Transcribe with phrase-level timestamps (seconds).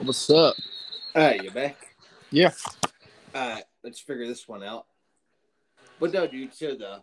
[0.00, 0.54] What's up?
[1.14, 1.76] Hey, you back?
[2.30, 2.52] Yeah.
[3.34, 4.86] All right, let's figure this one out.
[5.98, 6.54] But no, dude.
[6.54, 7.02] So the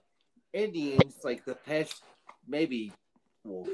[0.53, 2.01] Indians, like the past
[2.47, 2.93] maybe,
[3.43, 3.67] well,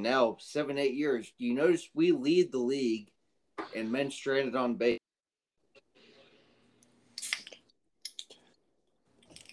[0.00, 1.32] now seven, eight years.
[1.38, 3.10] Do you notice we lead the league
[3.74, 4.98] in men stranded on base?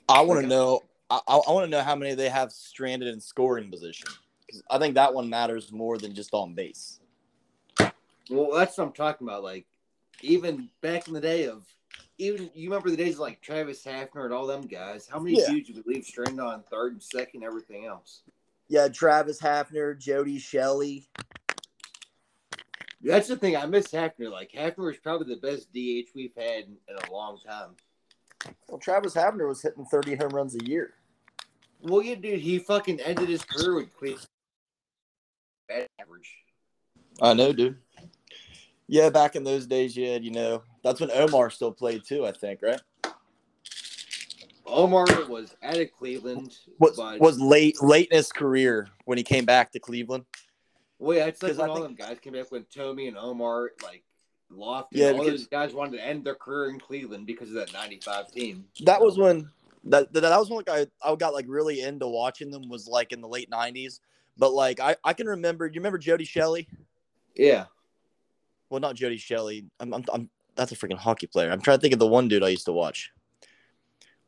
[0.10, 0.82] I want to know.
[1.10, 4.08] I, I want to know how many they have stranded in scoring position.
[4.50, 7.01] 'Cause I think that one matters more than just on base.
[8.32, 9.44] Well, that's what I'm talking about.
[9.44, 9.66] Like,
[10.22, 11.66] even back in the day of,
[12.18, 15.08] even you remember the days of like Travis Hafner and all them guys.
[15.08, 15.50] How many Yeah.
[15.50, 18.22] dudes would leave stranded on third and second, everything else?
[18.68, 21.10] Yeah, Travis Hafner, Jody Shelley.
[23.02, 23.58] That's the thing.
[23.58, 24.32] I miss Hafner.
[24.32, 27.76] Like Hafner is probably the best DH we've had in, in a long time.
[28.70, 30.94] Well, Travis Hafner was hitting 30 home runs a year.
[31.82, 34.28] Well, yeah, dude, he fucking ended his career with Cleveland.
[35.68, 36.30] Bad average.
[37.22, 37.78] I know, dude.
[38.92, 42.26] Yeah, back in those days, you had, you know, that's when Omar still played too,
[42.26, 42.82] I think, right?
[44.66, 46.58] Omar was out of Cleveland.
[46.78, 50.26] Was but, was late late in his career when he came back to Cleveland.
[51.00, 53.18] well, yeah, it's like when I all think- them guys came back when Thome and
[53.18, 54.04] Omar, like
[54.52, 57.56] Lofton, Yeah, all because- those guys wanted to end their career in Cleveland because of
[57.56, 58.66] that '95 team.
[58.84, 59.50] That was when
[59.86, 62.90] that that, that was when like I, I got like really into watching them was
[62.90, 64.02] like in the late nineties.
[64.38, 66.68] But like I, I can remember you remember Jody Shelley?
[67.36, 67.66] Yeah,
[68.72, 69.66] Well not Jody Shelley.
[69.80, 71.52] I'm, I'm I'm that's a freaking hockey player.
[71.52, 73.12] I'm trying to think of the one dude I used to watch.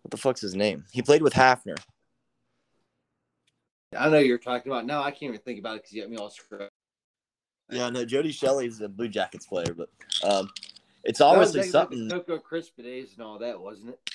[0.01, 0.83] What the fuck's his name?
[0.91, 1.77] He played with Hafner.
[3.97, 4.85] I know you're talking about.
[4.85, 6.69] No, I can't even think about it because you got me all screwed.
[7.69, 9.89] Yeah, no, Jody Shelley's a Blue Jackets player, but
[10.23, 10.49] um
[11.05, 14.09] it's obviously something The Coco Crisp days and all that, wasn't it?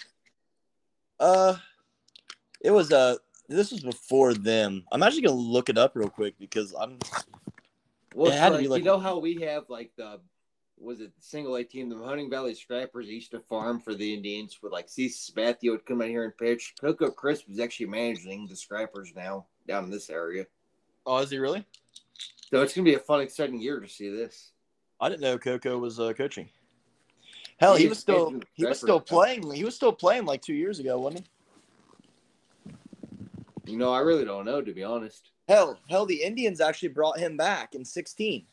[1.19, 1.57] Uh,
[2.61, 3.17] it was uh
[3.49, 4.85] this was before them.
[4.93, 6.99] I'm actually gonna look it up real quick because I'm
[8.15, 10.21] Well, to like, you know how we have like the
[10.81, 14.59] was it single A team, the Mahoning Valley Scrappers used to farm for the Indians
[14.63, 15.09] with like C.
[15.09, 16.75] Sabathia would come in here and pitch.
[16.81, 20.47] Coco Crisp is actually managing the Scrappers now down in this area.
[21.05, 21.65] Oh, is he really?
[22.51, 24.53] So it's gonna be a fun, exciting year to see this.
[25.01, 26.49] I didn't know Coco was uh, coaching.
[27.59, 29.51] Hell, he He's was still he was still playing.
[29.53, 31.31] He was still playing like two years ago, wasn't he?
[33.69, 35.31] You know, I really don't know to be honest.
[35.49, 38.45] Hell, hell, the Indians actually brought him back in 16.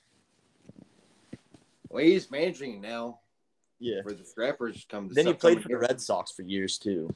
[1.90, 3.20] Well, he's managing now
[3.80, 4.02] Yeah.
[4.04, 4.86] for the Scrappers.
[4.90, 5.78] Come this Then he played for the.
[5.78, 7.14] Red Sox for years too.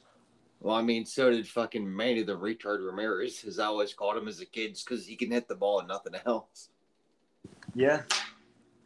[0.60, 4.28] Well, I mean, so did fucking Manny the retard Ramirez, as I always called him
[4.28, 6.68] as a kid, because he can hit the ball and nothing else.
[7.74, 8.02] Yeah,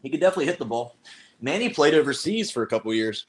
[0.02, 0.96] he could definitely hit the ball.
[1.40, 3.26] Manny played overseas for a couple years.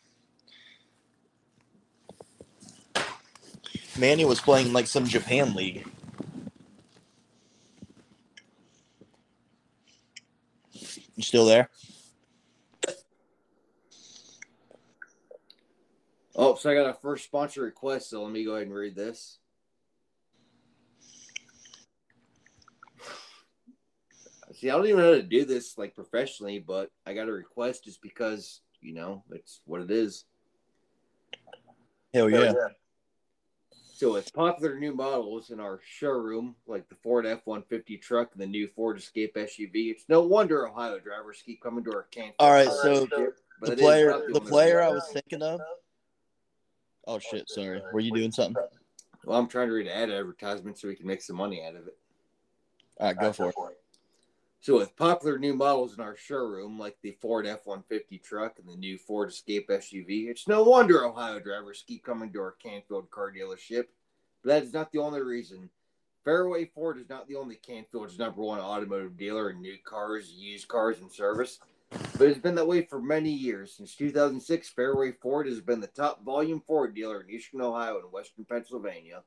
[3.97, 5.87] Manny was playing like some Japan league.
[11.15, 11.69] You still there?
[16.35, 18.95] Oh, so I got a first sponsor request, so let me go ahead and read
[18.95, 19.39] this.
[24.53, 27.31] See, I don't even know how to do this like professionally, but I got a
[27.31, 30.25] request just because, you know, it's what it is.
[32.13, 32.53] Hell yeah.
[33.95, 38.45] So with popular new models in our showroom, like the Ford F-150 truck and the
[38.45, 42.35] new Ford Escape SUV, it's no wonder Ohio drivers keep coming to our camp.
[42.37, 43.07] All right, so
[43.61, 45.61] But the player, the player I was thinking of.
[47.07, 47.49] Oh shit!
[47.49, 48.61] Sorry, were you doing something?
[49.23, 51.77] Well, I'm trying to read an ad advertisement so we can make some money out
[51.77, 51.97] of it.
[52.99, 53.55] All right, go for it.
[54.65, 58.75] So with popular new models in our showroom, like the Ford F-150 truck and the
[58.75, 63.31] new Ford Escape SUV, it's no wonder Ohio drivers keep coming to our Canfield car
[63.31, 63.85] dealership.
[64.41, 65.69] But that is not the only reason.
[66.23, 70.67] Fairway Ford is not the only Canfield's number one automotive dealer in new cars, used
[70.67, 71.59] cars, and service.
[72.17, 73.73] But it's been that way for many years.
[73.73, 78.11] Since 2006, Fairway Ford has been the top volume Ford dealer in eastern Ohio and
[78.11, 79.21] western Pennsylvania.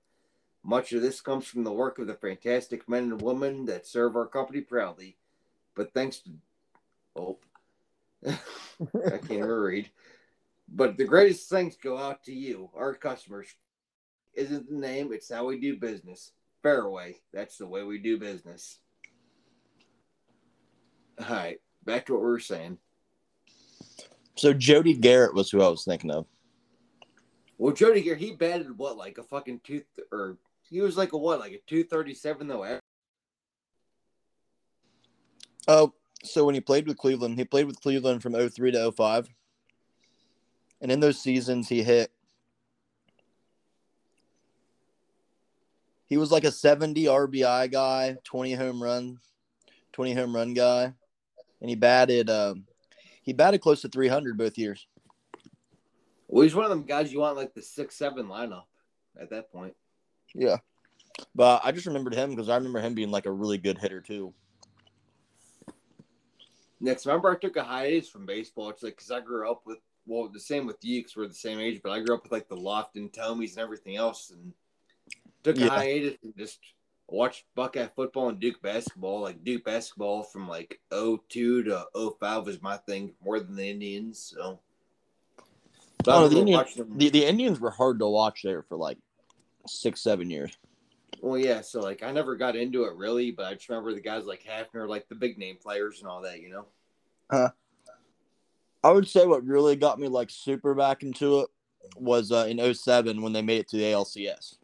[0.64, 4.16] Much of this comes from the work of the fantastic men and women that serve
[4.16, 5.14] our company proudly.
[5.78, 6.30] But thanks to
[7.14, 7.38] oh,
[8.26, 8.36] I
[8.92, 9.90] can't even read.
[10.68, 13.46] But the greatest thanks go out to you, our customers.
[14.34, 15.12] Isn't the name?
[15.12, 16.32] It's how we do business.
[16.64, 17.20] Fairway.
[17.32, 18.80] That's the way we do business.
[21.20, 22.78] All right, back to what we were saying.
[24.34, 26.26] So Jody Gerut was who I was thinking of.
[27.56, 30.38] Well, Jody here, he batted what, like a fucking two, or
[30.68, 32.80] he was like a what, like a two thirty seven though.
[35.68, 35.92] Oh,
[36.24, 39.28] so when he played with Cleveland, he played with Cleveland from 03 to 05.
[40.80, 42.10] And in those seasons, he hit.
[46.06, 49.18] He was like a 70 RBI guy, 20 home run,
[49.92, 50.94] 20 home run guy.
[51.60, 52.64] And he batted um,
[53.22, 54.86] He batted close to 300 both years.
[56.28, 58.64] Well, he's one of them guys you want like the six seven lineup
[59.20, 59.74] at that point.
[60.34, 60.58] Yeah.
[61.34, 64.00] But I just remembered him because I remember him being like a really good hitter
[64.00, 64.32] too.
[66.80, 68.70] Next, remember I took a hiatus from baseball.
[68.70, 71.34] It's like because I grew up with well, the same with you because we're the
[71.34, 74.52] same age, but I grew up with like the Lofton Thomes and everything else, and
[75.42, 75.68] took a Yeah.
[75.68, 76.60] hiatus and just
[77.08, 79.20] watched Buckeye football and Duke basketball.
[79.20, 84.34] Like Duke basketball from like 02 to 05 was my thing more than the Indians.
[84.34, 84.60] So,
[86.04, 86.64] But Oh, the, Indian,
[86.94, 88.98] the the Indians were hard to watch there for like
[89.66, 90.56] six, seven years.
[91.20, 91.60] Well, yeah.
[91.60, 94.44] So like I never got into it really, but I just remember the guys like
[94.44, 96.40] Hafner, like the big name players and all that.
[96.40, 96.66] You know.
[97.30, 97.50] Huh.
[98.82, 101.48] I would say what really got me like super back into it
[101.96, 104.56] was uh, in 07 when they made it to the ALCS.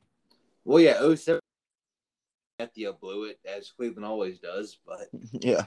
[0.65, 1.15] Well, yeah.
[1.15, 1.41] 07
[2.59, 5.65] Matthew blew it as Cleveland always does, but yeah.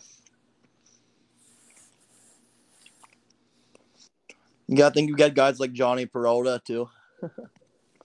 [4.68, 6.90] You got to think you got guys like Jhonny Peralta too.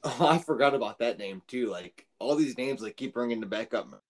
[0.05, 1.69] Oh, I forgot about that name too.
[1.69, 4.01] Like all these names, like keep bringing them back up.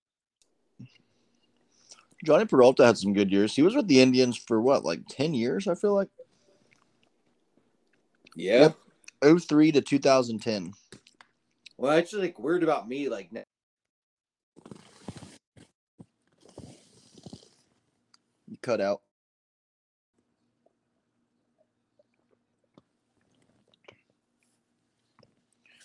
[2.25, 3.57] Jhonny Peralta had some good years.
[3.57, 6.09] He was with the Indians for what, like 10 years, I feel like?
[8.37, 8.71] Yeah.
[9.23, 10.73] 03 to 2010.
[11.77, 13.43] Well, actually, like weird about me, like You
[18.61, 19.01] cut out.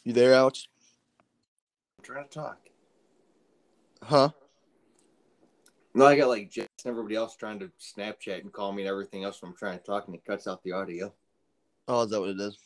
[0.04, 0.68] You there, Alex?
[2.07, 2.57] Trying to talk.
[4.01, 4.30] Huh?
[5.94, 8.89] No, I got like Jess and everybody else trying to Snapchat and call me and
[8.89, 11.13] everything else when I'm trying to talk, and it cuts out the audio.
[11.89, 12.57] Oh, is that what it is?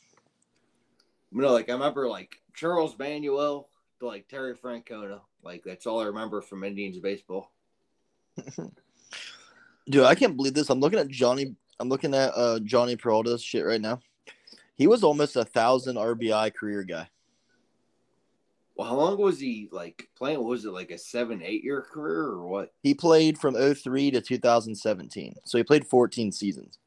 [1.32, 3.68] You know, like I remember like Charles Manuel
[4.00, 5.22] to like Terry Francona.
[5.42, 7.52] Like that's all I remember from Indians baseball.
[9.90, 10.70] Dude, I can't believe this.
[10.70, 11.56] I'm looking at Jhonny.
[11.80, 14.02] I'm looking at uh Jhonny Peralta's shit right now.
[14.76, 17.10] He was almost a thousand RBI career guy.
[18.76, 20.44] Well, how long was he like playing?
[20.44, 22.74] Was it like a seven, eight year career or what?
[22.84, 26.80] He played from 03 to 2017, so he played 14 seasons.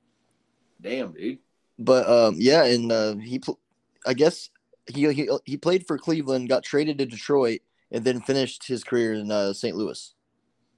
[0.80, 1.38] Damn, dude.
[1.78, 3.60] But um, yeah, and uh, he, pl-
[4.06, 4.50] I guess
[4.86, 7.60] he, he he played for Cleveland, got traded to Detroit,
[7.90, 9.76] and then finished his career in uh, St.
[9.76, 10.14] Louis.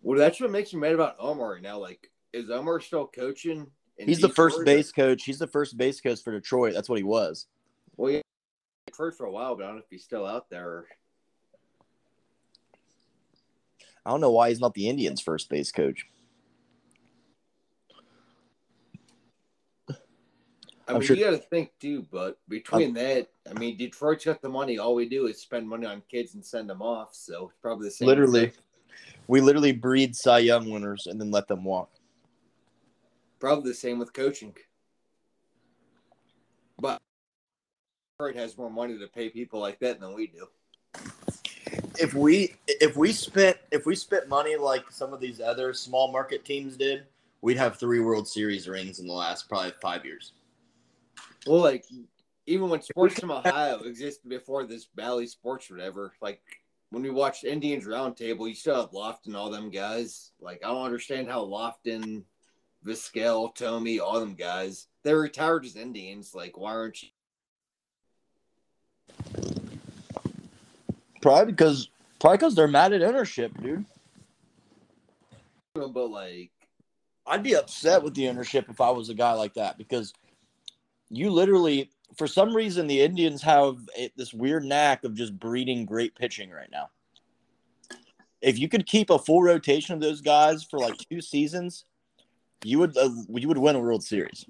[0.02, 1.78] Well, that's what makes me mad about Omar now.
[1.78, 3.66] Like, is Omar still coaching?
[3.98, 5.24] in He's the first base coach.
[5.24, 6.74] He's the first base coach for Detroit.
[6.74, 7.46] That's what he was.
[7.96, 8.20] Well, yeah,
[8.96, 10.86] Detroit for a while, but I don't know if he's still out there.
[14.06, 16.06] I don't know why he's not the Indians' first base coach.
[20.88, 22.06] I mean, sure- you got to think too.
[22.10, 24.78] But between that, I mean, Detroit's got the money.
[24.78, 27.12] All we do is spend money on kids and send them off.
[27.12, 28.06] So it's probably the same.
[28.06, 28.52] Literally,
[29.26, 31.90] we literally breed Cy Young winners and then let them walk.
[33.40, 34.54] probably the same with coaching.
[36.78, 37.02] But
[38.18, 40.48] Detroit has more money to pay people like that than we do.
[41.98, 46.10] If we if we spent if we spent money like some of these other small
[46.10, 47.04] market teams did,
[47.42, 50.32] we'd have three World Series rings in the last probably five years.
[51.46, 51.84] Well, like
[52.46, 56.40] even when Sports from Ohio existed before this Valley Sports or whatever, like
[56.88, 60.30] when we watched Indians Roundtable, you still have Lofton, and all them guys.
[60.40, 62.22] Like I don't understand how Lofton,
[62.82, 66.34] Vizquel, Thome, all them guys, they're retired as Indians.
[66.34, 67.10] Like why aren't you?
[71.22, 71.88] Probably because
[72.20, 73.84] probably because they're mad at ownership, dude.
[75.74, 76.50] But like,
[77.26, 80.12] I'd be upset with the ownership if I was a guy like that because
[81.10, 85.84] you literally, for some reason, the Indians have a, this weird knack of just breeding
[85.84, 86.90] great pitching right now.
[88.40, 91.84] If you could keep a full rotation of those guys for like two seasons,
[92.64, 94.46] you would uh, you would win a World Series.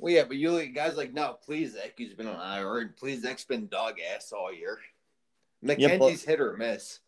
[0.00, 2.96] Well, yeah, but you look at guys like now, Plesac, who's been on IR, and
[2.96, 4.78] Plesac's been dog ass all year.
[5.64, 7.00] McKenzie's hit or miss.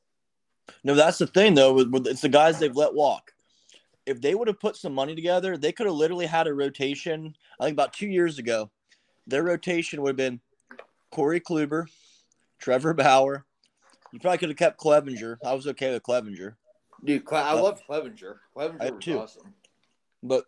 [0.84, 1.78] No, that's the thing though.
[1.80, 3.32] It's the guys they've let walk.
[4.04, 7.34] If they would have put some money together, they could have literally had a rotation.
[7.58, 8.70] I think about two years ago,
[9.26, 10.40] their rotation would have been
[11.10, 11.86] Corey Kluber,
[12.58, 13.46] Trevor Bauer.
[14.12, 15.38] You probably could have kept Clevinger.
[15.44, 16.54] I was okay with Clevinger,
[17.02, 18.36] Dude, Cle- I Uh, love Clevinger.
[18.54, 19.18] Clevinger was too.
[19.18, 19.54] awesome.
[20.22, 20.44] but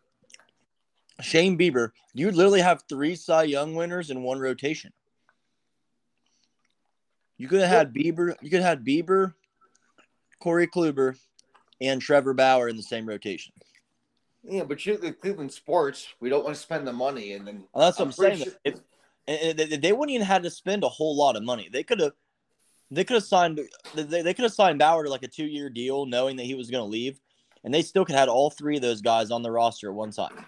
[1.25, 4.93] Shane Bieber, you literally have three Cy Young winners in one rotation.
[7.39, 8.35] You could have had Bieber.
[8.43, 9.35] You could have had Bieber,
[10.41, 11.17] Corey Kluber,
[11.81, 13.53] and Trevor Bauer in the same rotation.
[14.45, 17.65] Yeah, but you at Cleveland sports, we don't want to spend the money, and then
[17.73, 18.51] Well, that's what I'm, pretty saying.
[18.51, 18.83] sure-
[19.27, 21.71] If, they- they wouldn't even had to spend a whole lot of money.
[21.73, 22.13] They could have,
[22.91, 23.59] they could have signed,
[23.95, 26.55] they, they could have signed Bauer to like a two year deal, knowing that he
[26.55, 27.19] was going to leave,
[27.65, 29.95] and they still could have had all three of those guys on the roster at
[29.95, 30.45] one time.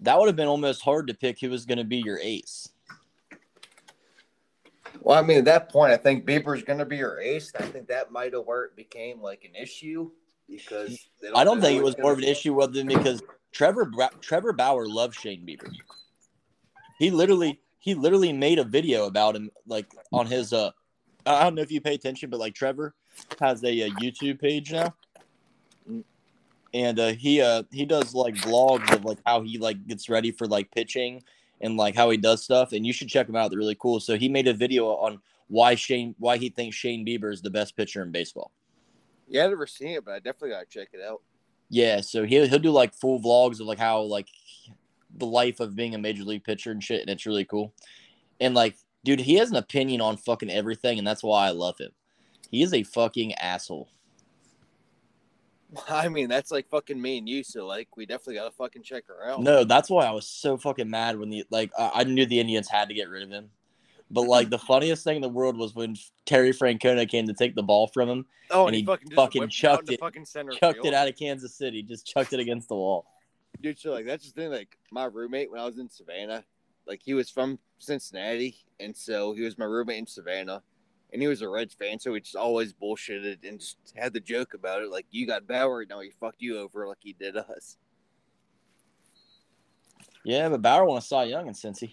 [0.00, 2.70] That would have been almost hard to pick who was going to be your ace.
[5.00, 7.52] Well, I mean, at that point, I think Bieber's going to be your ace.
[7.58, 10.10] I think that might have where it became like an issue
[10.48, 13.22] because don't I don't think it was more of an issue with them because
[13.52, 15.70] Trevor Trevor Bauer loves Shane Bieber.
[16.98, 20.70] He literally he literally made a video about him like on his uh
[21.26, 22.94] I don't know if you pay attention, but like Trevor,
[23.40, 24.94] has a, a YouTube page now,
[26.74, 30.30] and uh, he uh he does like vlogs of like how he like gets ready
[30.30, 31.22] for like pitching
[31.60, 33.50] and like how he does stuff, and you should check him out.
[33.50, 34.00] They're really cool.
[34.00, 37.50] So he made a video on why Shane why he thinks Shane Bieber is the
[37.50, 38.52] best pitcher in baseball.
[39.28, 41.22] Yeah, I've never seen it, but I definitely gotta check it out.
[41.70, 44.28] Yeah, so he'll he'll do like full vlogs of like how like
[45.16, 47.72] the life of being a major league pitcher and shit, and it's really cool.
[48.40, 51.78] And like, dude, he has an opinion on fucking everything, and that's why I love
[51.78, 51.90] him.
[52.48, 53.88] He is a fucking asshole.
[55.88, 57.44] I mean, that's like fucking me and you.
[57.44, 59.42] So like, we definitely gotta fucking check her out.
[59.42, 62.40] No, that's why I was so fucking mad when the like I, I knew the
[62.40, 63.50] Indians had to get rid of him.
[64.10, 67.54] But like the funniest thing in the world was when Terry Francona came to take
[67.54, 68.26] the ball from him.
[68.50, 70.86] Oh, and, he, he fucking, fucking chucked it, fucking chucked field.
[70.86, 73.04] it out of Kansas City, just chucked it against the wall.
[73.60, 74.50] Dude, so like that's the thing.
[74.50, 76.44] Like my roommate when I was in Savannah,
[76.86, 80.62] like he was from Cincinnati, and so he was my roommate in Savannah,
[81.12, 84.20] and he was a Reds fan, so he just always bullshitted and just had the
[84.20, 84.90] joke about it.
[84.90, 87.76] Like you got Bauer, now he fucked you over like he did us.
[90.24, 91.92] Yeah, but Bauer won a Cy Young in Cincy.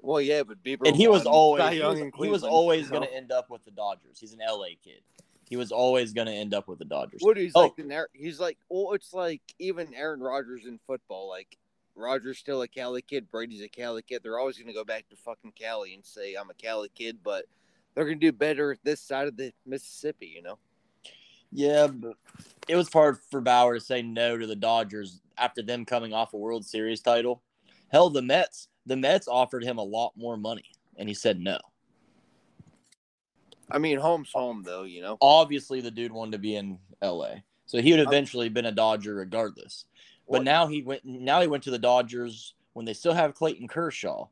[0.00, 3.12] Well, yeah, but Bieber and he was always he was, he was, always going to
[3.12, 4.20] end up with the Dodgers.
[4.20, 5.00] He's an LA kid.
[5.48, 7.20] He was always going to end up with the Dodgers.
[7.22, 7.62] What he's oh.
[7.62, 11.28] like the he's like well, it's like even Aaron Rodgers in football.
[11.28, 11.58] Like
[11.96, 14.20] Rodgers still a Cali kid, Brady's a Cali kid.
[14.22, 17.18] They're always going to go back to fucking Cali and say I'm a Cali kid,
[17.22, 17.46] but
[17.94, 20.32] they're going to do better this side of the Mississippi.
[20.34, 20.58] You know.
[21.52, 22.16] Yeah, but
[22.68, 26.34] it was hard for Bauer to say no to the Dodgers after them coming off
[26.34, 27.42] a World Series title.
[27.88, 31.58] Hell, the Mets the Mets offered him a lot more money, and he said no.
[33.70, 34.84] I mean, home's home, though.
[34.84, 35.18] You know.
[35.20, 38.72] Obviously, the dude wanted to be in L.A., so he would uh, eventually been a
[38.72, 39.84] Dodger regardless.
[40.28, 40.44] But what?
[40.44, 41.04] now he went.
[41.04, 44.26] Now he went to the Dodgers when they still have Clayton Kershaw.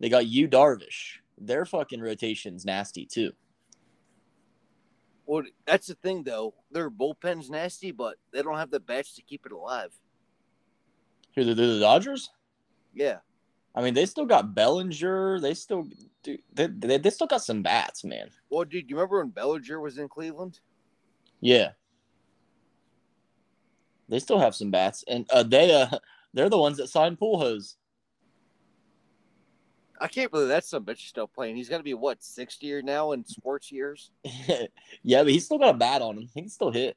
[0.00, 1.18] They got Yu Darvish.
[1.38, 3.32] Their fucking rotation's nasty too.
[5.28, 6.54] Well, that's the thing, though.
[6.70, 9.92] Their bullpen's nasty, but they don't have the bats to keep it alive.
[11.34, 12.30] Who the, the Dodgers?
[12.94, 13.18] Yeah.
[13.74, 15.38] I mean, they still got Bellinger.
[15.40, 15.86] They still
[16.22, 16.38] do.
[16.54, 18.30] They, they, they still got some bats, man.
[18.48, 20.60] Well, dude, you remember when Bellinger was in Cleveland?
[21.40, 21.72] Yeah.
[24.08, 25.98] They still have some bats, and uh, they uh,
[26.34, 27.74] they're the ones that signed Pujols.
[30.00, 31.56] I can't believe that's some bitch still playing.
[31.56, 34.10] He's gonna be what sixty year now in sports years.
[35.02, 36.28] yeah, but he's still got a bat on him.
[36.34, 36.96] He can still hit.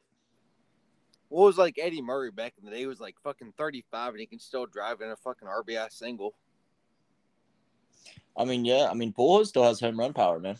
[1.29, 2.79] What was like Eddie Murray back in the day?
[2.79, 5.91] He was like fucking thirty five, and he can still drive in a fucking RBI
[5.91, 6.35] single.
[8.37, 10.57] I mean, yeah, I mean, Pujols still has home run power, man.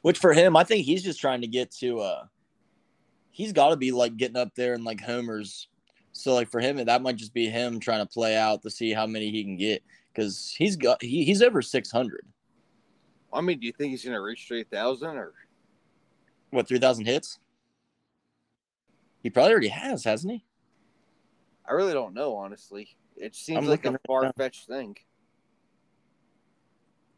[0.00, 2.00] Which for him, I think he's just trying to get to.
[2.00, 2.24] uh
[3.36, 5.68] He's got to be like getting up there and like homers.
[6.12, 8.94] So like for him, that might just be him trying to play out to see
[8.94, 12.24] how many he can get because he's got he, he's over six hundred.
[13.30, 15.34] I mean, do you think he's gonna reach three thousand or
[16.48, 16.66] what?
[16.66, 17.38] Three thousand hits?
[19.22, 20.44] He probably already has, hasn't he?
[21.68, 22.96] I really don't know, honestly.
[23.18, 24.96] It seems I'm like a far fetched thing.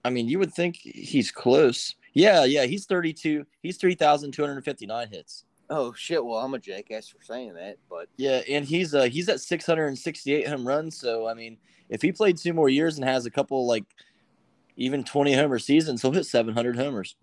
[0.05, 1.95] I mean, you would think he's close.
[2.13, 3.47] Yeah, yeah, he's 32.
[3.63, 5.45] He's 3,259 hits.
[5.71, 6.25] Oh shit!
[6.25, 10.49] Well, I'm a jackass for saying that, but yeah, and he's uh he's at 668
[10.49, 10.99] home runs.
[10.99, 11.59] So I mean,
[11.89, 13.85] if he played two more years and has a couple like
[14.77, 17.17] even 20 homer seasons, he'll hit 700 homers.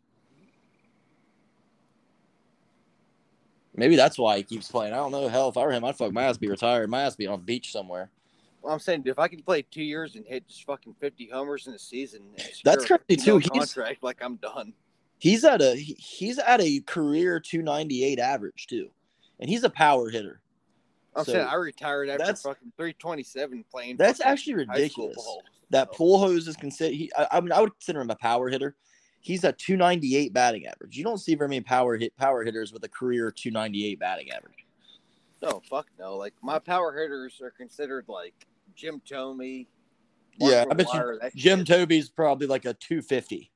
[3.75, 4.93] Maybe that's why he keeps playing.
[4.93, 5.27] I don't know.
[5.27, 6.89] Hell, if I were him, I'd fuck my ass be retired.
[6.89, 8.09] My ass be on a beach somewhere.
[8.61, 11.67] Well, I'm saying if I can play two years and hit just fucking 50 homers
[11.67, 12.21] in a season,
[12.63, 13.37] that's crazy too.
[13.37, 14.73] He's contract like I'm done.
[15.17, 18.89] He's at a he's at a career 298 average too,
[19.39, 20.41] and he's a power hitter.
[21.15, 23.97] I'm so saying I retired after fucking 327 playing.
[23.97, 25.17] That's actually ridiculous.
[25.69, 26.93] That Pujols is considered.
[26.93, 28.75] He, I, I mean, I would consider him a power hitter.
[29.21, 30.95] He's a 298 batting average.
[30.95, 34.65] You don't see very many power hit power hitters with a career 298 batting average.
[35.41, 36.15] No, fuck no.
[36.15, 38.33] Like my power hitters are considered like
[38.75, 39.65] Jim Thome.
[40.37, 41.67] yeah, I bet you Jim shit.
[41.67, 43.51] Toby's probably like a 250.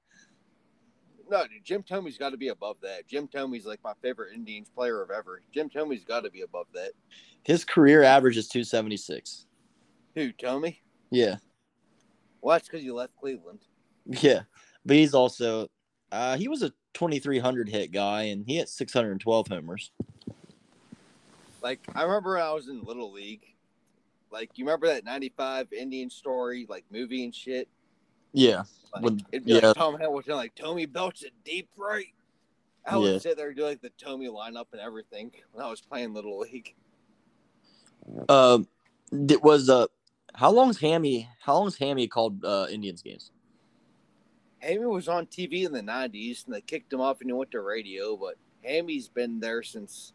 [1.30, 3.08] No, dude, Jim Thome's got to be above that.
[3.08, 5.42] Jim Thome's like my favorite Indians player of ever.
[5.54, 6.92] Jim Thome's got to be above that.
[7.44, 9.46] His career average is 276.
[10.16, 10.76] Who, Thome?
[11.12, 11.36] Yeah.
[12.42, 13.60] Well, that's because you left Cleveland.
[14.06, 14.42] Yeah,
[14.86, 15.68] but he's also
[16.12, 19.92] uh, he was a 2300 hit guy, and he hit 612 homers.
[21.62, 23.44] Like I remember when I was in Little League.
[24.32, 27.68] Like you remember that '95 Indian story, like movie and shit.
[28.34, 28.64] Yeah.
[28.94, 29.68] Like, When- it'd be yeah.
[29.68, 32.08] like Tom Hamilton, like Thome belts it deep right.
[32.86, 33.18] I would Yeah.
[33.20, 36.40] sit there and do like the Tommy lineup and everything when I was playing Little
[36.40, 36.74] League.
[38.28, 38.68] Um,
[39.12, 39.88] it was uh,
[40.34, 41.30] how long's Hammy?
[41.42, 43.32] How long's Hammy called uh Indians games?
[44.60, 47.52] Hammy was on TV in the '90s, and they kicked him off and he went
[47.52, 48.18] to radio.
[48.18, 50.14] But Hammy's been there since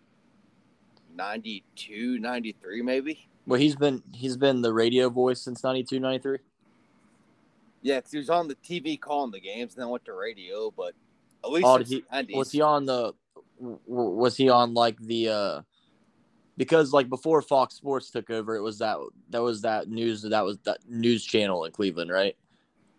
[1.14, 3.28] '92, '93, maybe.
[3.46, 6.38] Well, he's been he's been the radio voice since 92, 93.
[7.84, 10.70] Yeah, 'cause he was on the TV calling the games, and then went to radio.
[10.72, 10.94] But
[11.44, 12.36] at least Oh, since did the 90s.
[12.36, 13.12] Was he on the?
[13.60, 15.28] Was he on like the?
[15.28, 15.62] uh
[16.56, 18.96] Because like before Fox Sports took over, it was that
[19.30, 22.36] that was that news that was that news channel in Cleveland, right?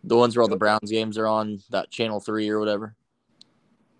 [0.03, 2.95] The ones where all the Browns games are on that channel three or whatever.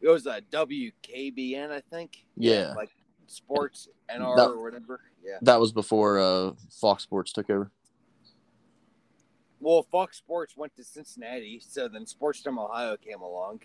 [0.01, 2.27] It was a WKBN, I think.
[2.37, 2.73] Yeah.
[2.75, 2.91] like
[3.25, 5.01] Sports NR That- or whatever.
[5.23, 5.39] Yeah.
[5.41, 7.71] That was before uh Fox Sports took over.
[9.65, 13.61] Well, Fox Sports went to Cincinnati, so then Sports Time Ohio came along.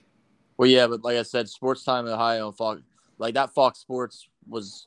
[0.57, 2.81] Well, yeah, but like I said, Sports Time Ohio and Fox,
[3.19, 4.87] like that Fox Sports was,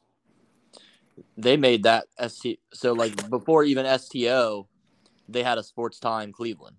[1.38, 2.60] they made that ST.
[2.74, 4.68] So like before even STO,
[5.30, 6.78] they had a Sports Time Cleveland.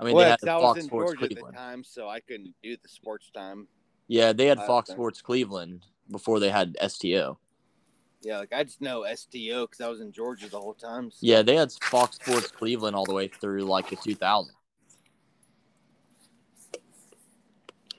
[0.00, 1.56] I mean, well, they had I was Fox in Sports Georgia at the Cleveland.
[1.56, 3.68] time, so I couldn't do the Sports Time.
[4.08, 4.90] Yeah, they had Fox.
[4.90, 7.38] Sports Cleveland before they had STO.
[8.22, 11.10] Yeah, like I just know STO because I was in Georgia the whole time.
[11.10, 14.52] so- Yeah, they had Fox Sports Cleveland all the way through like the 2000.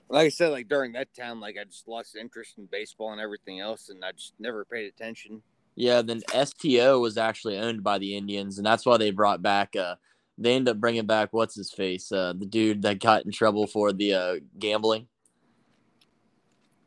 [0.09, 3.19] Like I said, like during that time, like I just lost interest in baseball and
[3.21, 5.41] everything else, and I just never paid attention.
[5.75, 9.75] Yeah, then STO was actually owned by the Indians, and that's why they brought back.
[9.75, 9.95] Uh,
[10.37, 13.67] they ended up bringing back what's his face, uh, the dude that got in trouble
[13.67, 15.07] for the uh, gambling.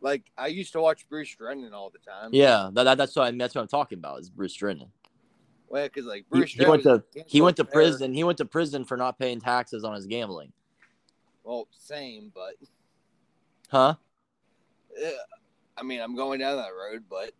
[0.00, 2.30] Like I used to watch Bruce Drennan all the time.
[2.32, 4.90] Yeah, that, that, that's what I, that's what I'm talking about is Bruce Drennan.
[5.68, 8.14] well, because like He, Bruce he went to he went to prison.
[8.14, 10.52] He went to prison for not paying taxes on his gambling.
[11.44, 12.54] Well, same, but
[13.70, 13.94] Huh?
[15.02, 15.12] eh,
[15.76, 17.32] I mean, I'm going down that road, but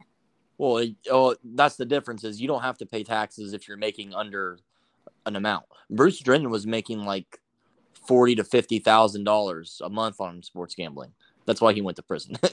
[0.59, 3.77] Well, it- oh, that's the difference is you don't have to pay taxes if you're
[3.77, 4.59] making under
[5.27, 5.65] an amount.
[5.91, 7.41] Bruce Drennan was making like
[7.93, 11.13] forty to fifty thousand dollars a month on sports gambling.
[11.51, 12.37] That's why he went to prison.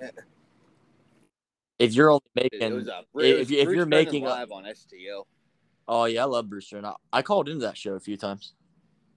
[0.00, 0.10] Yeah.
[1.80, 3.04] if you're only making, was a.
[3.16, 5.26] if- if you're Bruce making a- live on STO,
[5.88, 6.92] oh yeah, I love Bruce, Drennan.
[7.12, 8.52] I, I called into that show a few times.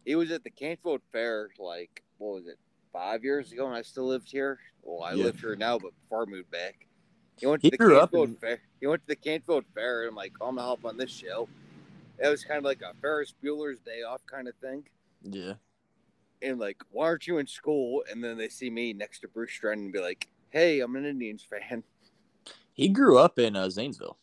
[0.05, 2.57] he was at the Canfield Fair like what was it
[2.91, 4.57] five years ago, and I still lived here.
[4.81, 5.25] Well, I Yeah.
[5.25, 6.87] live here now, but far moved back,
[7.39, 8.61] he went to He the grew Canfield in- Fair.
[8.79, 11.11] He went to the Canfield Fair, and I'm like, oh, I'm gonna help on this
[11.11, 11.47] show.
[12.19, 14.83] It was kind of like a Ferris Bueller's Day Off kind of thing.
[15.23, 15.53] Yeah,
[16.43, 18.03] And like, why aren't you in school?
[18.11, 21.05] And then they see me next to Bruce Drennan and be like, Hey, I'm an
[21.05, 21.83] Indians fan.
[22.73, 24.17] he grew up in uh, Zanesville,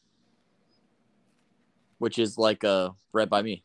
[1.99, 3.65] which is like uh right by me.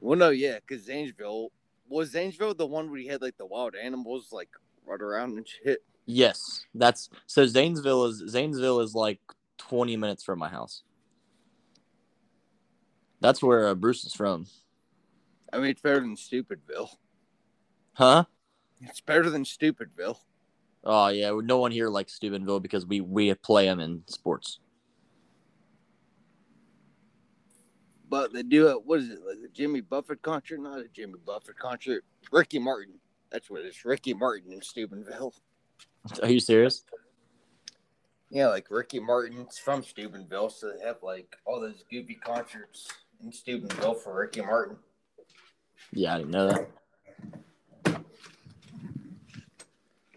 [0.00, 1.52] Well, no, yeah, because Zanesville
[1.88, 4.48] was Zanesville the one where he had like the wild animals like
[4.84, 5.84] run around and shit.
[6.06, 7.46] Yes, that's so.
[7.46, 9.20] Zanesville is Zanesville is like
[9.56, 10.82] twenty minutes from my house.
[13.20, 14.46] That's where uh, Bruce is from,
[15.52, 16.90] I mean, it's better than Stupidville.
[17.94, 18.24] Huh?
[18.80, 20.18] It's better than Stupidville.
[20.84, 24.58] Oh yeah, no one here likes Steubenville because we we play them in sports.
[28.08, 28.84] But they do it.
[28.84, 29.20] What is it?
[29.26, 30.60] Like a Jimmy Buffett concert?
[30.60, 32.04] Not a Jimmy Buffett concert.
[32.30, 32.94] Ricky Martin.
[33.30, 33.84] That's what it is.
[33.84, 35.32] Ricky Martin in Steubenville.
[36.22, 36.84] Are you serious?
[38.28, 42.88] Yeah, like Ricky Martin's from Steubenville, so they have like all those goofy concerts
[43.22, 44.76] in Steubenville for Ricky Martin.
[45.92, 46.70] Yeah, I didn't know that.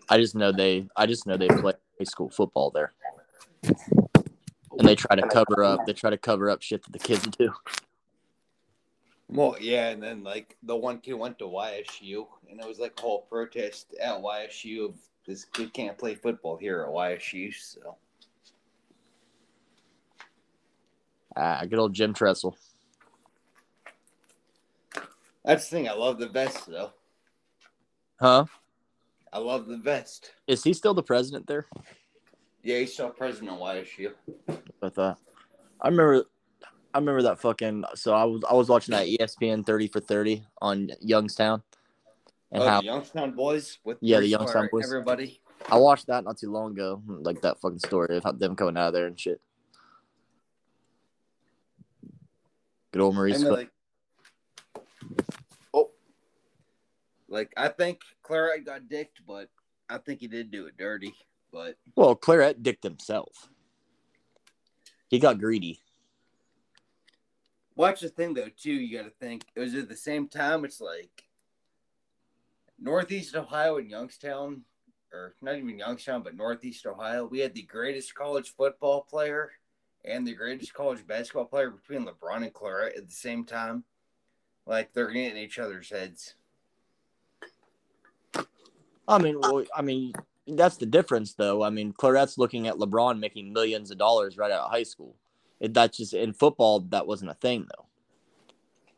[0.10, 0.88] I just know they.
[0.96, 2.94] I just know they play high school football there,
[3.64, 5.86] and they try to cover up.
[5.86, 7.54] They try to cover up shit that the kids do.
[9.28, 12.94] Well, yeah, and then like the one kid went to YSU, and it was like
[12.98, 17.54] a whole protest at YSU of this kid can't play football here at YSU.
[17.54, 17.98] So
[21.38, 22.56] Ah, good old Jim Tressel.
[25.44, 25.90] that's the thing.
[25.90, 26.92] I love the best, though.
[28.20, 28.46] Huh?
[29.36, 30.32] I love the vest.
[30.48, 31.66] Is he still the president there?
[32.64, 34.14] Yeah, he's still president of YSU.
[34.82, 35.20] I thought.
[35.82, 36.24] I remember.
[36.94, 37.84] I remember that fucking.
[37.96, 41.64] So I was I was watching that ESPN thirty for thirty on Youngstown,
[42.54, 44.86] and oh, how the Youngstown boys with Yeah, the Youngstown boys.
[44.86, 45.42] Everybody.
[45.70, 47.02] I watched that not too long ago.
[47.06, 49.42] Like that fucking story of them coming out of there and shit.
[52.94, 53.36] Good old Maurice.
[53.36, 53.72] And then, like,
[55.74, 55.92] oh,
[57.36, 59.50] like I think Clarett got dicked, but
[59.90, 61.14] I think he did do it dirty.
[61.52, 63.50] But well, Clarett dicked himself.
[65.10, 65.82] He got greedy.
[67.76, 68.72] Watch the thing though too.
[68.72, 70.64] You got to think it was at the same time.
[70.64, 71.26] It's like
[72.80, 74.62] Northeast Ohio and Youngstown,
[75.12, 77.26] or not even Youngstown, but Northeast Ohio.
[77.26, 79.52] We had the greatest college football player
[80.06, 83.84] and the greatest college basketball player between LeBron and Clarett at the same time.
[84.66, 86.36] Like they're getting each other's heads.
[89.08, 90.14] I mean, well, I mean,
[90.48, 91.64] that's the difference, though.
[91.64, 95.16] I mean, Clarett's looking at LeBron making millions of dollars right out of high school.
[95.60, 96.82] It, that's just in football.
[96.82, 97.86] That wasn't a thing, though.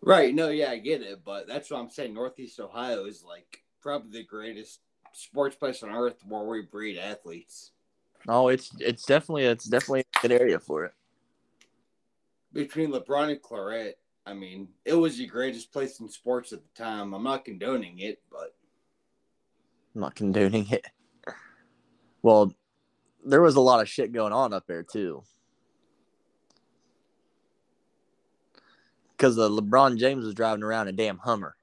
[0.01, 0.33] Right.
[0.33, 0.49] No.
[0.49, 2.13] Yeah, I get it, but that's what I'm saying.
[2.13, 4.79] Northeast Ohio is like probably the greatest
[5.13, 7.71] sports place on earth where we breed athletes.
[8.27, 10.93] Oh, it's it's definitely it's definitely a good area for it.
[12.53, 13.93] Between LeBron and Clarett,
[14.25, 17.13] I mean, it was the greatest place in sports at the time.
[17.13, 18.55] I'm not condoning it, but
[19.97, 20.85] I'm not condoning it.
[22.21, 22.53] Well,
[23.25, 25.23] there was a lot of shit going on up there too.
[29.09, 31.55] Because the LeBron James was driving around a damn Hummer.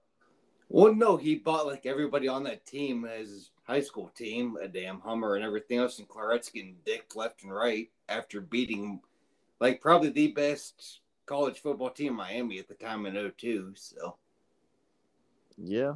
[0.68, 4.98] Well, no, he bought like everybody on that team, his high school team, a damn
[4.98, 8.98] Hummer and everything else, and Clarett's getting dicked left and right after beating
[9.60, 13.74] like probably the best college football team in Miami at the time in 02.
[13.76, 14.16] So,
[15.56, 15.92] yeah.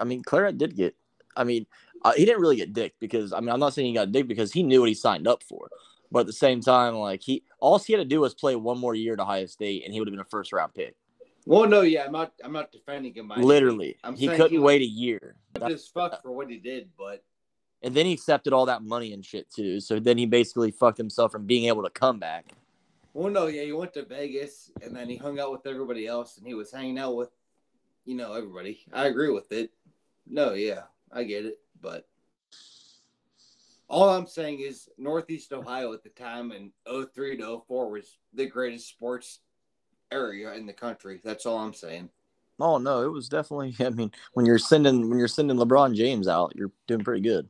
[0.00, 0.96] I mean, Clarett did get,
[1.40, 1.66] I mean,
[2.04, 4.28] uh, he didn't really get dicked because, I mean, I'm not saying he got dicked
[4.28, 5.68] because he knew what he signed up for.
[6.12, 8.78] But at the same time, like, he, all he had to do was play one
[8.78, 10.94] more year at Ohio State and he would have been a first round pick.
[11.46, 12.32] Well, no, yeah, I'm not.
[12.44, 13.32] I'm not defending him.
[13.34, 15.36] Literally, I'm he couldn't he wait a year.
[15.66, 17.24] Just fuck for what he did, but.
[17.82, 19.80] And then he accepted all that money and shit too.
[19.80, 22.52] So then he basically fucked himself from being able to come back.
[23.14, 26.36] Well, no, yeah, he went to Vegas and then he hung out with everybody else,
[26.36, 27.30] and he was hanging out with,
[28.04, 28.84] you know, everybody.
[28.92, 29.70] I agree with it.
[30.28, 32.06] No, yeah, I get it, but
[33.88, 38.46] all I'm saying is Northeast Ohio at the time in 03 to 04 was the
[38.46, 39.40] greatest sports
[40.12, 41.20] area in the country.
[41.24, 42.08] That's all I'm saying.
[42.60, 43.74] Oh no, it was definitely.
[43.84, 47.48] I mean, when you're sending when you're sending LeBron James out, you're doing pretty good.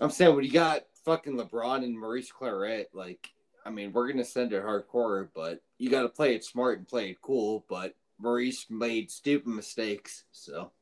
[0.00, 3.30] I'm saying when you got fucking LeBron and Maurice Clarett, like,
[3.64, 6.88] I mean, we're gonna send it hardcore, but you got to play it smart and
[6.88, 7.64] play it cool.
[7.68, 10.72] But Maurice made stupid mistakes, so.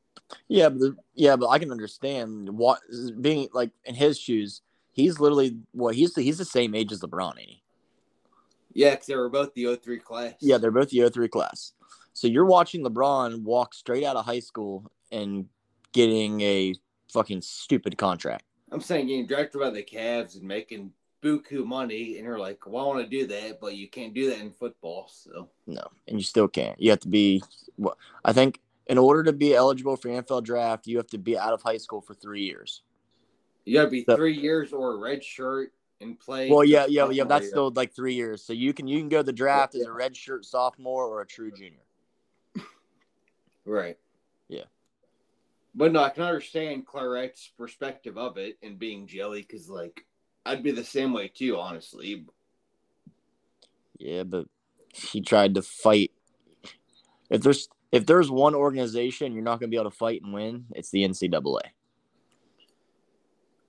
[0.47, 2.79] Yeah, but yeah, but I can understand what
[3.21, 4.61] being like in his shoes.
[4.91, 7.63] He's literally what he's the, he's the same age as LeBron, ain't he?
[8.73, 10.33] Yeah, because they were both the 03 class.
[10.39, 11.73] Yeah, they're both the 03 class.
[12.13, 15.47] So you're watching LeBron walk straight out of high school and
[15.93, 16.75] getting a
[17.11, 18.43] fucking stupid contract.
[18.71, 20.91] I'm saying getting drafted by the Cavs and making
[21.23, 24.29] buku money, and you're like, well, I want to do that, but you can't do
[24.29, 25.09] that in football.
[25.09, 26.79] So no, and you still can't.
[26.79, 27.43] You have to be.
[27.77, 31.37] Well, I think in order to be eligible for NFL draft, you have to be
[31.37, 32.81] out of high school for three years.
[33.63, 35.71] You got to be so, three years or a red shirt
[36.01, 36.49] and play.
[36.49, 37.23] Well, yeah, yeah, yeah.
[37.23, 38.43] That's still like three years.
[38.43, 39.81] So you can you can go the draft yeah.
[39.81, 41.79] as a red shirt sophomore or a true junior.
[43.65, 43.97] Right.
[44.47, 44.63] Yeah.
[45.75, 50.05] But no, I can understand Clarett's perspective of it and being jelly because, like,
[50.43, 52.25] I'd be the same way too, honestly.
[53.99, 54.47] Yeah, but
[54.91, 56.11] he tried to fight.
[57.29, 60.33] If there's if there's one organization you're not going to be able to fight and
[60.33, 61.61] win, it's the NCAA.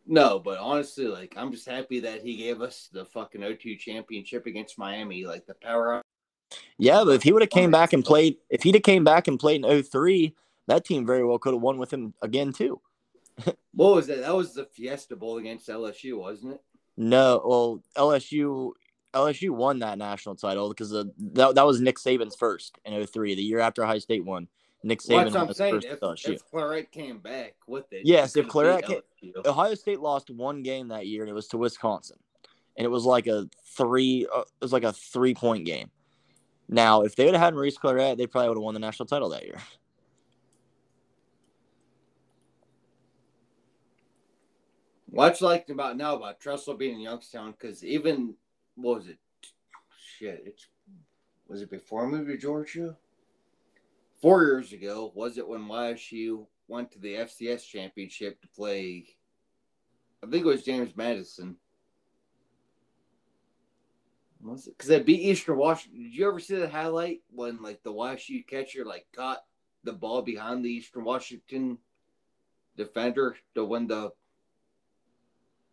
[0.06, 4.46] No, but honestly, like I'm just happy that he gave us the fucking O2 championship
[4.46, 5.94] against Miami, like the power.
[5.94, 6.02] Up.
[6.78, 9.28] Yeah, but if he would have came back and played, if he'd have came back
[9.28, 10.34] and played in 03,
[10.66, 12.80] that team very well could have won with him again too.
[13.72, 14.22] what was that?
[14.22, 16.62] That was the Fiesta Bowl against LSU, wasn't it?
[16.96, 18.72] No, well, LSU
[19.14, 23.34] LSU won that national title because the, that, that was Nick Saban's first in 03,
[23.34, 24.48] the year after Ohio State won.
[24.82, 25.32] Nick Saban.
[25.32, 25.82] Well, I'm saying.
[25.84, 30.62] If, if Clarett came back with it, yes, if Clarett came, Ohio State lost one
[30.62, 32.16] game that year, and it was to Wisconsin,
[32.78, 33.46] and it was like a
[33.76, 34.26] three.
[34.34, 35.90] Uh, it was like a three point game.
[36.68, 39.06] Now, if they would have had Maurice Clarett, they probably would have won the national
[39.06, 39.60] title that year.
[45.10, 47.50] What What's like about now about Tressel being in Youngstown?
[47.50, 48.34] Because even
[48.82, 49.18] what was it?
[50.18, 50.66] Shit, it's
[51.48, 52.96] was it before I moved to Georgia?
[54.20, 59.06] four years ago, was it when YSU went to the FCS championship to play?
[60.22, 61.56] I think it was James Madison.
[64.42, 64.76] Was it?
[64.76, 66.02] Because they beat Eastern Washington.
[66.02, 69.42] Did you ever see the highlight when like the YSU catcher like caught
[69.84, 71.78] the ball behind the Eastern Washington
[72.76, 74.12] defender to win the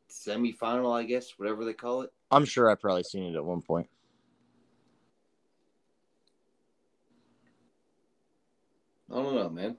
[0.09, 0.97] semifinal?
[0.97, 2.11] I guess whatever they call it.
[2.29, 3.87] I'm sure I've probably seen it at one point.
[9.09, 9.77] I don't know, man.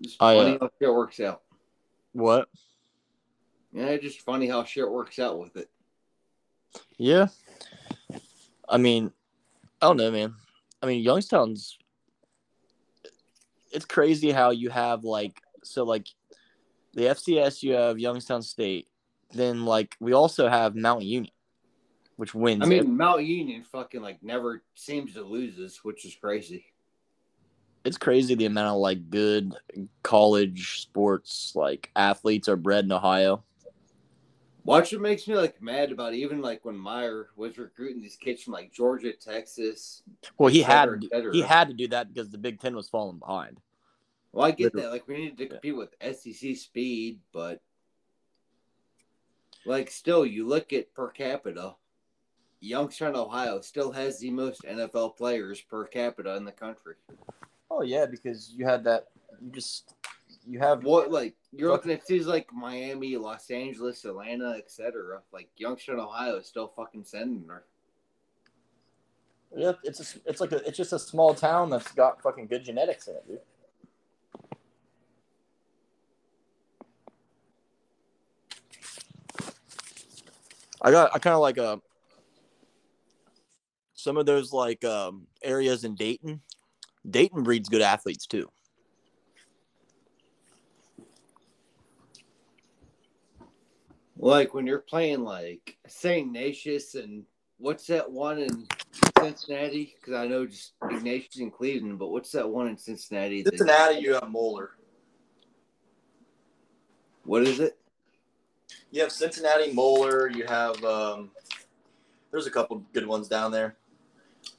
[0.00, 0.58] It's oh, funny yeah.
[0.60, 1.42] how shit works out.
[2.12, 2.48] What?
[3.72, 5.68] Yeah, just funny how shit works out with it.
[6.96, 7.26] Yeah.
[8.68, 9.12] I mean,
[9.82, 10.34] I don't know, man.
[10.82, 11.78] I mean, Youngstown's.
[13.72, 16.06] It's crazy how you have like so like
[16.92, 17.62] the FCS.
[17.62, 18.86] You have Youngstown State.
[19.34, 21.32] Then like we also have Mount Union,
[22.16, 22.62] which wins.
[22.62, 26.64] I mean, Mount Union fucking like never seems to loses, which is crazy.
[27.84, 29.54] it's crazy the amount of like good
[30.02, 33.44] college sports like athletes are bred in Ohio.
[34.64, 38.42] Watch what makes me like mad about even like when Meyer was recruiting these kids
[38.42, 40.02] from like Georgia, Texas.
[40.38, 42.88] Well, he had to do, he had to do that because the Big Ten was
[42.88, 43.60] falling behind.
[44.32, 44.86] Well, I get Literally.
[44.86, 44.92] that.
[44.92, 47.60] Like we needed to compete with SEC speed, but
[49.66, 51.74] like still, you look at per capita.
[52.60, 56.94] Youngstown, Ohio, still has the most NFL players per capita in the country.
[57.70, 59.08] Oh yeah, because you had that.
[59.42, 59.94] You just
[60.46, 65.20] you have What like you're looking at cities like Miami, Los Angeles, Atlanta, etc.
[65.32, 67.64] Like Youngstown, Ohio, is still fucking sending her.
[69.56, 72.64] Yeah, it's a, it's like a, it's just a small town that's got fucking good
[72.64, 73.40] genetics in it, dude.
[80.84, 81.78] I got I kind of like uh
[83.94, 86.42] some of those like um areas in Dayton.
[87.08, 88.50] Dayton breeds good athletes too.
[94.16, 96.26] Like when you're playing like St.
[96.26, 97.24] Ignatius and
[97.58, 98.66] what's that one in
[99.18, 99.94] Cincinnati?
[99.98, 103.42] Because I know just Ignatius in Cleveland, but what's that one in Cincinnati?
[103.42, 104.72] that- Cincinnati, you have Moeller.
[107.24, 107.78] what is it?
[108.94, 110.30] You have Cincinnati Moeller.
[110.30, 111.32] You have um,
[112.30, 113.74] there's a couple good ones down there.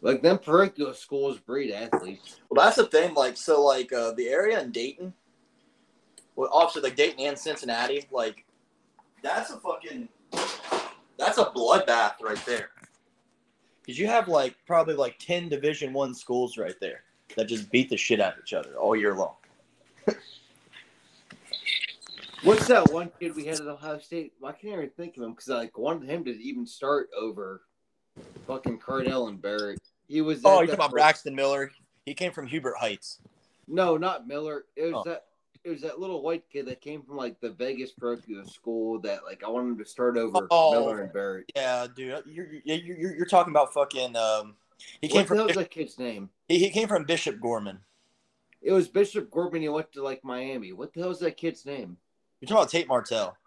[0.01, 2.41] Like them parochial schools breed athletes.
[2.49, 3.13] Well, that's the thing.
[3.13, 5.13] Like, so, like, uh, the area in Dayton,
[6.35, 8.43] well, obviously, like Dayton and Cincinnati, like,
[9.23, 10.09] that's a fucking,
[11.17, 12.71] that's a bloodbath right there.
[13.81, 17.03] Because you have like probably like ten Division One schools right there
[17.37, 19.35] that just beat the shit out of each other all year long.
[22.45, 24.33] What's that one kid we had at Ohio State?
[24.39, 27.09] Well, I can't even think of him because I like wanted him to even start
[27.19, 27.61] over
[28.47, 29.79] fucking Cardale and Barrett.
[30.07, 30.41] He was.
[30.45, 31.71] Oh, at you that- talking about Braxton Miller?
[32.05, 33.19] He came from Huber Heights.
[33.67, 34.65] No, not Miller.
[34.75, 35.09] It was Oh.
[35.09, 35.25] that.
[35.63, 39.23] It was that little white kid that came from like the Vegas parochial school that
[39.23, 40.71] like I wanted him to start over Oh.
[40.73, 41.51] Miller and Barrett.
[41.55, 44.15] Yeah, dude, you're you're, you're, you're talking about fucking.
[44.15, 44.55] Um,
[45.01, 46.29] he came What from hell's Bishop, that kid's name?
[46.47, 47.79] he, he came from Bishop Gorman.
[48.61, 49.63] It was Bishop Gorman.
[49.63, 50.71] He went to like Miami.
[50.71, 51.97] What the hell's that kid's name?
[52.39, 53.37] You're talking about Tate Martell.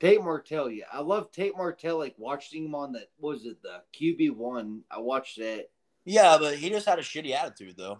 [0.00, 0.70] Tate Martell.
[0.70, 1.98] Yeah, I love Tate Martell.
[1.98, 3.10] Like watching him on that.
[3.18, 4.82] Was it the QB one?
[4.90, 5.70] I watched it.
[6.04, 7.98] Yeah, but he just had a shitty attitude though.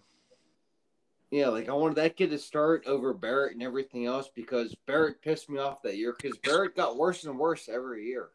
[1.31, 5.21] Yeah, like I wanted that kid to start over Barrett and everything else because Barrett
[5.21, 8.31] pissed me off that year because Barrett got worse and worse every year.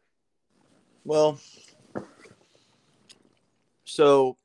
[1.04, 1.40] Well,
[3.84, 4.36] so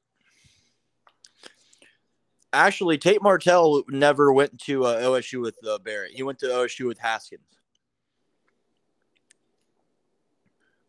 [2.52, 6.14] actually, Tate Martell never went to uh, OSU with uh, Barrett.
[6.14, 7.59] He went to OSU with Haskins.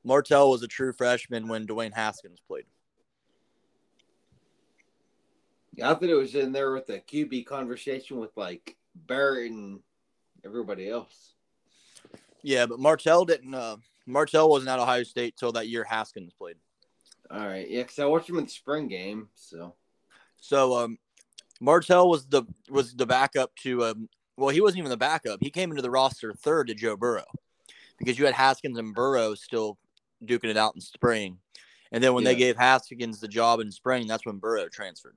[0.05, 2.65] Martell was a true freshman when Dwayne Haskins played.
[5.75, 9.81] Yeah, I thought it was in there with the QB conversation with like Barrett and
[10.45, 11.35] everybody else.
[12.43, 13.55] Yeah, but Martell didn't.
[13.55, 16.57] Uh, Martell wasn't at Ohio State till that year Haskins played.
[17.31, 19.29] All right, yeah, because I watched him in the spring game.
[19.35, 19.75] So
[20.41, 20.99] So um,
[21.61, 24.09] Martell was the was the backup to um.
[24.37, 25.41] Well, he wasn't even the backup.
[25.43, 27.27] He came into the roster third to Joe Burrow
[27.99, 29.77] because you had Haskins and Burrow still
[30.25, 31.39] duking it out in spring,
[31.93, 35.17] and then when they gave Haskins the job in spring, that's when Burrow transferred.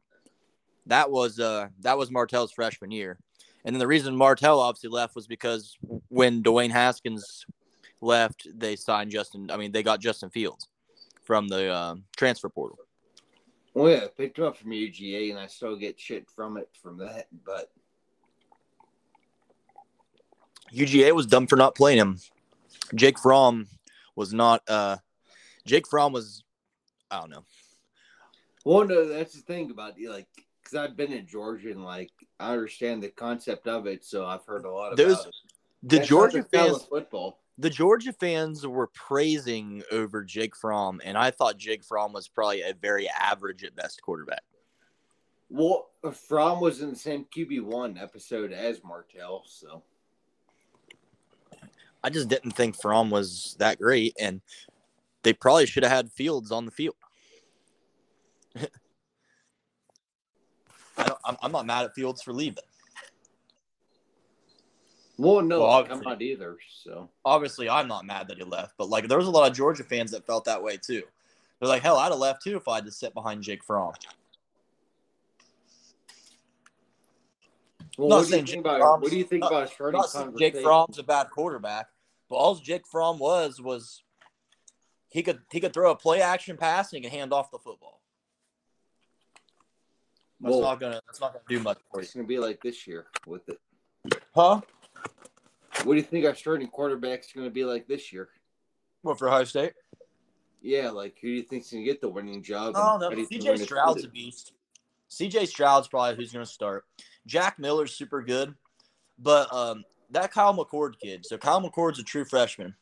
[0.88, 3.18] That was uh that was Martell's freshman year,
[3.64, 5.78] and then the reason Martell obviously left was because
[6.10, 7.46] when Dwayne Haskins
[8.02, 9.50] left, they signed Justin.
[9.50, 10.68] I mean, they got Justin Fields
[11.24, 12.80] from the uh, transfer portal.
[13.74, 16.70] well, yeah, I picked him up from UGA, and I still get shit from it
[16.82, 17.28] from that.
[17.46, 17.72] But
[20.74, 22.20] UGA was dumb for not playing him.
[22.96, 23.68] Jake Fromm
[24.16, 24.62] was not.
[24.68, 24.98] uh
[25.66, 26.44] Jake Fromm was.
[27.12, 27.44] I don't know.
[28.66, 30.28] well, no, that's the thing about like
[30.64, 34.46] because I've been in Georgia and like I understand the concept of it, so I've
[34.46, 35.36] heard a lot about Those- it.
[35.86, 36.90] The That's Georgia not the style of fans.
[36.90, 37.40] football.
[37.58, 42.62] The Georgia fans were praising over Jake Fromm, and I thought Jake Fromm was probably
[42.62, 44.44] a very average at best quarterback.
[45.50, 45.90] Well,
[46.28, 49.84] Fromm was in the same QB one episode as Martell, so
[52.04, 54.42] I just didn't think Fromm was that great, and
[55.24, 56.96] they probably should have had Fields on the field.
[60.98, 62.64] I don't, I'm, I'm not mad at Fields for leaving.
[65.18, 66.58] well, no, Well, like, I'm not either.
[66.84, 69.56] So obviously I'm not mad that he left, but like there was a lot of
[69.56, 71.02] Georgia fans that felt that way too.
[71.60, 73.94] They're like, hell, I'd have left too if I had to sit behind Jake Fromm.
[77.98, 80.58] Well, what do you think Jake about Fromm's- what do you think about starting Jake?
[80.62, 81.88] Fromm's a bad quarterback,
[82.34, 84.02] but all Jake Fromm was was
[85.10, 87.60] he could he could throw a play action pass and he could hand off the
[87.60, 88.02] football.
[90.42, 92.04] That's Well, not gonna that's not gonna do much for you.
[92.06, 93.60] it's gonna be like this year with it.
[94.34, 94.62] Huh?
[95.84, 98.30] What do you think our starting quarterback's gonna be like this year?
[99.04, 99.74] What for Ohio State?
[100.64, 102.74] Yeah, like who do you think's gonna get the winning job?
[102.76, 104.54] Oh no, how do you think CJ Stroud's a beast.
[105.12, 106.86] CJ Stroud's probably who's going to start.
[107.28, 108.56] Jack Miller's super good,
[109.20, 111.26] but um, that Kyle McCord kid.
[111.26, 112.76] So Kyle McCord's a true freshman.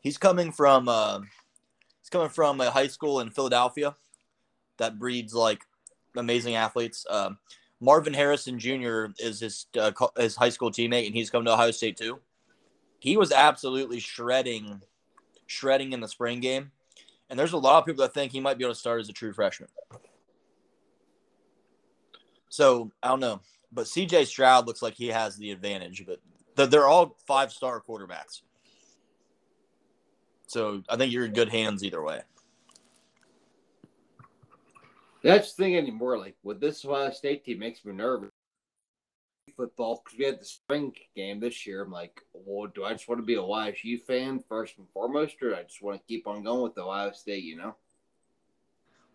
[0.00, 1.20] He's coming from uh,
[2.00, 3.94] he's coming from a high school in Philadelphia
[4.78, 5.62] that breeds like
[6.16, 7.06] amazing athletes.
[7.10, 7.38] Um,
[7.80, 9.06] Marvin Harrison Jr.
[9.18, 12.20] is his uh, his high school teammate, and he's come to Ohio State too.
[12.98, 14.80] He was absolutely shredding,
[15.46, 16.70] shredding in the spring game.
[17.28, 19.08] And there's a lot of people that think he might be able to start as
[19.08, 19.68] a true freshman.
[22.48, 23.40] So I don't know,
[23.72, 26.04] but CJ Stroud looks like he has the advantage.
[26.06, 26.20] But
[26.56, 28.42] they're all five star quarterbacks,
[30.46, 32.20] so I think you're in good hands either way.
[35.22, 36.18] That's the thing anymore.
[36.18, 38.30] Like with this Ohio State team, makes me nervous.
[39.56, 41.82] Football because we had the spring game this year.
[41.82, 45.36] I'm like, well, do I just want to be a YSU fan first and foremost,
[45.40, 47.42] or I just want to keep on going with Ohio State?
[47.42, 47.74] You know.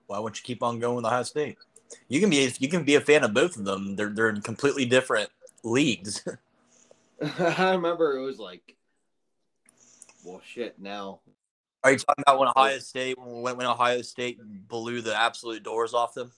[0.07, 1.57] Why won't you keep on going with Ohio State?
[2.07, 3.95] You can be you can be a fan of both of them.
[3.95, 5.29] They're they're in completely different
[5.63, 6.27] leagues.
[7.39, 8.75] I remember it was like,
[10.23, 10.79] well, shit.
[10.79, 11.19] Now,
[11.83, 15.93] Are you talking about when Ohio State when, when Ohio State blew the absolute doors
[15.93, 16.31] off them?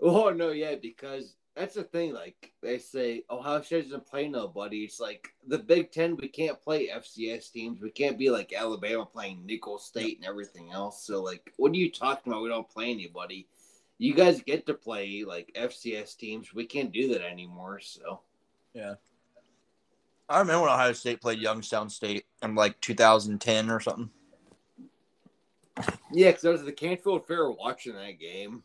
[0.00, 2.12] oh no, yeah, because that's the thing.
[2.12, 4.84] Like they say, Ohio State doesn't play nobody.
[4.84, 6.16] It's like the Big Ten.
[6.16, 7.80] We can't play FCS teams.
[7.80, 11.04] We can't be like Alabama playing Nicholls State and everything else.
[11.04, 12.42] So like, what are you talking about?
[12.42, 13.48] We don't play anybody.
[13.98, 16.52] You guys get to play like FCS teams.
[16.52, 17.80] We can't do that anymore.
[17.80, 18.20] So
[20.28, 24.10] I remember when Ohio State played Youngstown State in like 2010 or something.
[26.12, 28.62] yeah, because I was at the Canfield Fair watching that game,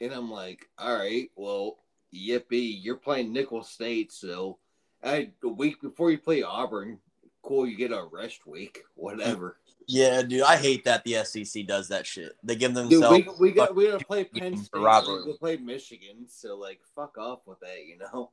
[0.00, 1.78] and I'm like, all right, well,
[2.14, 4.58] yippee, you're playing Nicholls State, so
[5.02, 6.98] I, a week before you play Auburn,
[7.42, 9.56] cool, you get a rest week, whatever.
[9.88, 12.36] Yeah, dude, I hate that the SEC does that shit.
[12.44, 13.26] They give Dude, themselves.
[13.40, 14.80] we, we got we gotta play Penn State.
[15.26, 18.30] We played Michigan, so like, fuck off with that, you know.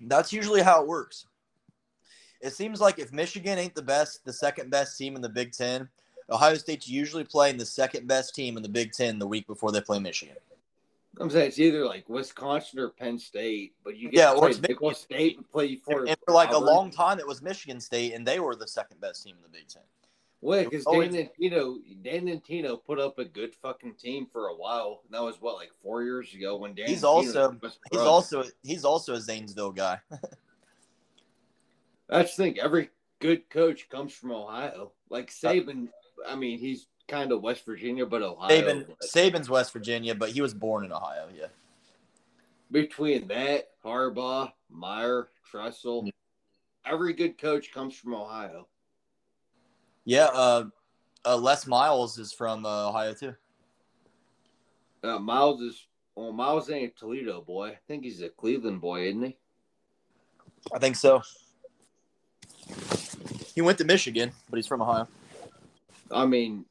[0.00, 1.26] That's usually how it works.
[2.40, 5.52] It seems like if Michigan ain't the best, the second best team in the Big
[5.52, 5.88] Ten,
[6.30, 9.72] Ohio State's usually playing the second best team in the Big Ten the week before
[9.72, 10.36] they play Michigan.
[11.18, 15.00] I'm saying it's either like Wisconsin or Penn State, but you get Yeah, or Nicholls
[15.00, 18.26] State and play for And for like a long time, it was Michigan State, and
[18.26, 19.82] they were the second best team in the Big Ten.
[20.42, 25.02] Well, because Dantonio, Dan and Tino put up a good fucking team for a while.
[25.10, 26.88] That was what, like four years ago when Dan.
[26.88, 27.56] He's also-
[27.90, 29.98] He's also he's also a Zanesville guy.
[32.08, 32.60] That's the thing.
[32.60, 34.92] Every good coach comes from Ohio.
[35.10, 35.88] Like uh, Saban,
[36.26, 38.48] I mean, he's kind of West Virginia, but Ohio.
[38.50, 41.28] Saban, Saban's West Virginia, but he was born in Ohio.
[41.34, 41.46] Yeah.
[42.70, 46.08] between that, Harbaugh, Meyer, Tressel,
[46.84, 48.68] every good coach comes from Ohio.
[50.06, 50.28] Yeah.
[50.32, 50.64] Uh,
[51.26, 53.34] uh, Les Miles is from uh, Ohio too.
[55.04, 57.68] Uh, Miles is well, Miles ain't a Toledo boy.
[57.70, 59.36] I think he's a Cleveland boy, isn't he?
[60.72, 61.22] I think so.
[63.54, 65.06] He went to Michigan, but he's from Ohio.
[66.10, 66.64] I mean,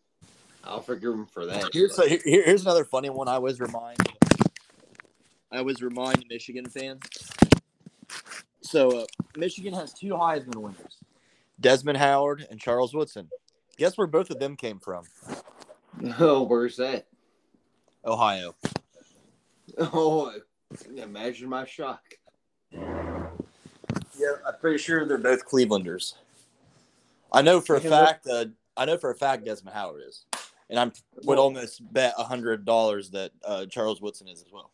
[0.63, 1.69] I'll forgive him for that.
[1.73, 3.27] Here's but- here- here's another funny one.
[3.27, 3.97] I always remind
[5.51, 7.01] I always remind Michigan fans.
[8.61, 9.05] So uh,
[9.37, 10.97] Michigan has two Heisman winners,
[11.65, 13.27] Desmond Howard and Charles Woodson.
[13.77, 15.03] Guess where both of them came from?
[16.19, 17.07] oh, where's that?
[18.05, 18.55] Ohio.
[19.79, 20.31] Oh,
[20.95, 22.03] imagine my shock.
[22.71, 22.81] Yeah,
[24.47, 26.13] I'm pretty sure they're both Clevelanders.
[27.33, 28.27] I know for a Yeah, fact.
[28.27, 28.45] Uh,
[28.77, 30.23] I know for a fact Desmond Howard is,
[30.69, 30.93] and I would
[31.25, 34.69] Well- almost bet a hundred dollars that uh, Charles Woodson is as well.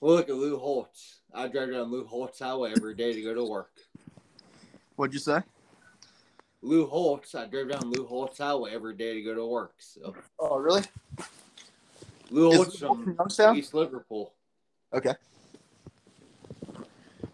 [0.00, 1.20] Well, look at Lou Holtz.
[1.32, 3.70] I drive down Lou Holtz Highway every day to go to work.
[4.96, 5.42] What'd you say?
[6.62, 7.34] Lou Holtz.
[7.34, 9.74] I drove down Lou Holtz Highway every day to go to work.
[9.78, 10.82] So Oh, really?
[12.30, 13.56] Lou Is Holtz Lou from from Youngstown?
[13.56, 14.34] East Liverpool.
[14.92, 15.14] Okay.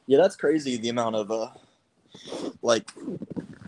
[0.06, 0.76] Yeah, that's crazy.
[0.76, 1.48] The amount of uh,
[2.62, 2.90] like,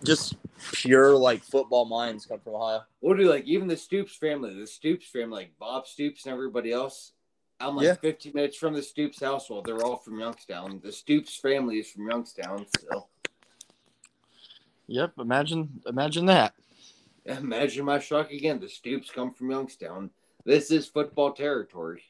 [0.04, 0.36] just
[0.72, 2.82] pure like football minds come from Ohio.
[3.00, 6.72] What do like even the Stoops family, the Stoops family, like Bob Stoops and everybody
[6.72, 7.12] else.
[7.58, 7.94] I'm like Yeah.
[7.94, 9.64] 15 minutes from the Stoops household.
[9.64, 10.80] They're all from Youngstown.
[10.84, 12.66] The Stoops family is from Youngstown.
[12.80, 13.06] So
[14.88, 15.14] Yep.
[15.18, 16.54] Imagine, imagine that.
[17.24, 18.60] Imagine my shock again.
[18.60, 20.10] The Stoops come from Youngstown.
[20.44, 22.02] This is football territory.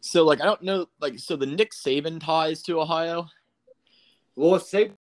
[0.00, 3.26] So like I don't know like so the Nick Saban ties to Ohio.
[4.36, 4.94] Well, Saban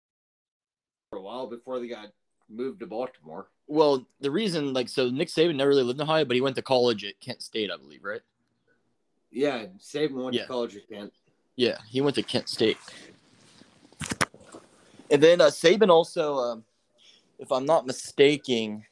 [1.10, 2.08] for a while before they got
[2.50, 3.48] moved to Baltimore.
[3.68, 6.56] Well, the reason like so Nick Saban never really lived in Ohio, but he went
[6.56, 8.22] to college at Kent State, I believe, right?
[9.30, 10.44] Yeah, Saban went Yeah.
[10.44, 11.12] to college at Kent.
[11.58, 12.78] Yeah, he went to Kent State.
[15.14, 16.64] And then uh, Saban also, um,
[17.38, 18.84] if I'm not mistaken,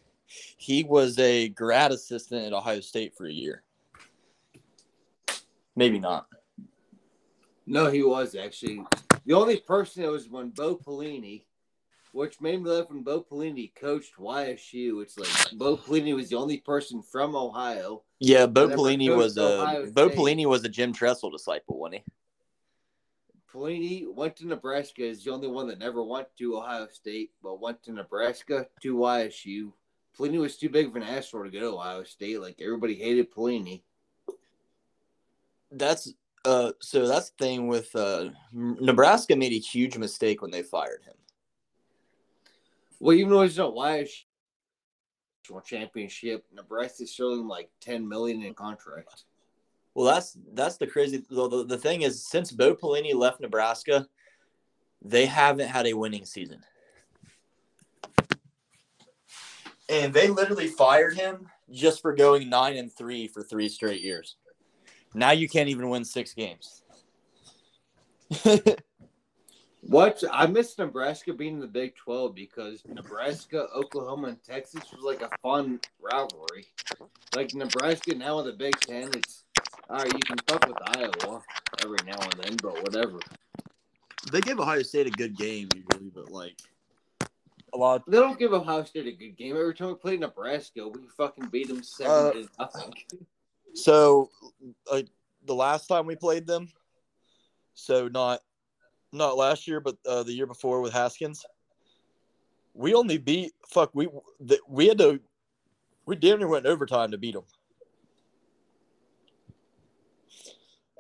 [0.56, 3.64] he was a grad assistant at Ohio State for a year.
[5.76, 6.28] Maybe not.
[7.66, 8.84] No, he was actually
[9.26, 11.42] the only person that was when Bo Pelini,
[12.12, 15.02] which made me laugh when Bo Pelini coached YSU.
[15.02, 18.04] It's like Bo Pelini was the only person from Ohio.
[18.20, 20.20] Yeah, Bo Pelini was Ohio a Bo State.
[20.20, 22.12] Pelini was a Jim Tressel disciple, wasn't he?
[23.54, 25.04] Pelini went to Nebraska.
[25.04, 28.96] Is the only one that never went to Ohio State, but went to Nebraska to
[28.96, 29.72] YSU.
[30.18, 32.42] Pelini was too big of an asshole to go to Ohio State.
[32.42, 33.82] Like everybody hated Pelini.
[35.72, 40.64] That's uh so that's the thing with uh Nebraska made a huge mistake when they
[40.64, 41.14] fired him.
[43.00, 44.24] Well, even though he's not YSU
[45.66, 49.26] championship, Nebraska's showing like ten million in contract.
[49.94, 51.24] Well, that's that's the crazy.
[51.30, 54.08] The, the, the thing is, since Bo Pelini left Nebraska,
[55.02, 56.64] they haven't had a winning season,
[59.90, 64.38] and they literally fired him just for going nine and three for three straight years.
[65.14, 66.84] Now you can't even win six games.
[69.82, 75.04] What I miss Nebraska being in the Big Twelve because Nebraska, Oklahoma, and Texas was
[75.04, 76.68] like a fun rivalry.
[77.36, 79.44] Like Nebraska now in the Big Ten, it's
[79.90, 80.14] all right.
[80.14, 81.42] You can fuck with Iowa
[81.84, 83.20] every now and then, but whatever.
[84.32, 86.58] they give Ohio State a good game usually, but like
[87.74, 88.04] a lot.
[88.08, 89.56] They don't give Ohio State a good game.
[89.58, 92.94] Every time we play Nebraska, we fucking beat them seven Uh, to nothing.
[93.74, 94.30] So,
[94.92, 95.04] uh,
[95.46, 96.68] the last time we played them,
[97.74, 98.42] so not
[99.14, 101.46] not last year, but uh, the year before with Haskins,
[102.74, 104.10] we only beat fuck we
[104.42, 105.22] the, we had to
[106.06, 107.46] we damn near went overtime to beat them.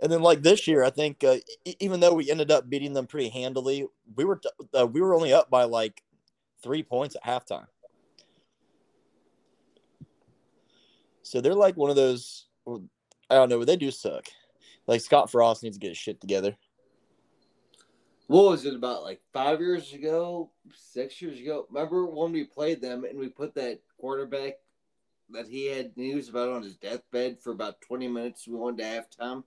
[0.01, 2.93] And then like this year, I think uh, e- even though we ended up beating
[2.93, 3.85] them pretty handily,
[4.15, 4.41] we were
[4.77, 6.01] uh, we were only up by like
[6.63, 7.67] three points at halftime.
[11.21, 12.47] So they're like one of those.
[12.67, 14.25] I don't know, but they do suck.
[14.87, 16.57] Like Scott Frost needs to get his shit together.
[18.27, 21.67] What was it about like five years ago, six years ago?
[21.69, 24.53] Remember when we played them and we put that quarterback
[25.29, 28.47] that he had news about on his deathbed for about twenty minutes?
[28.47, 29.43] We went to halftime.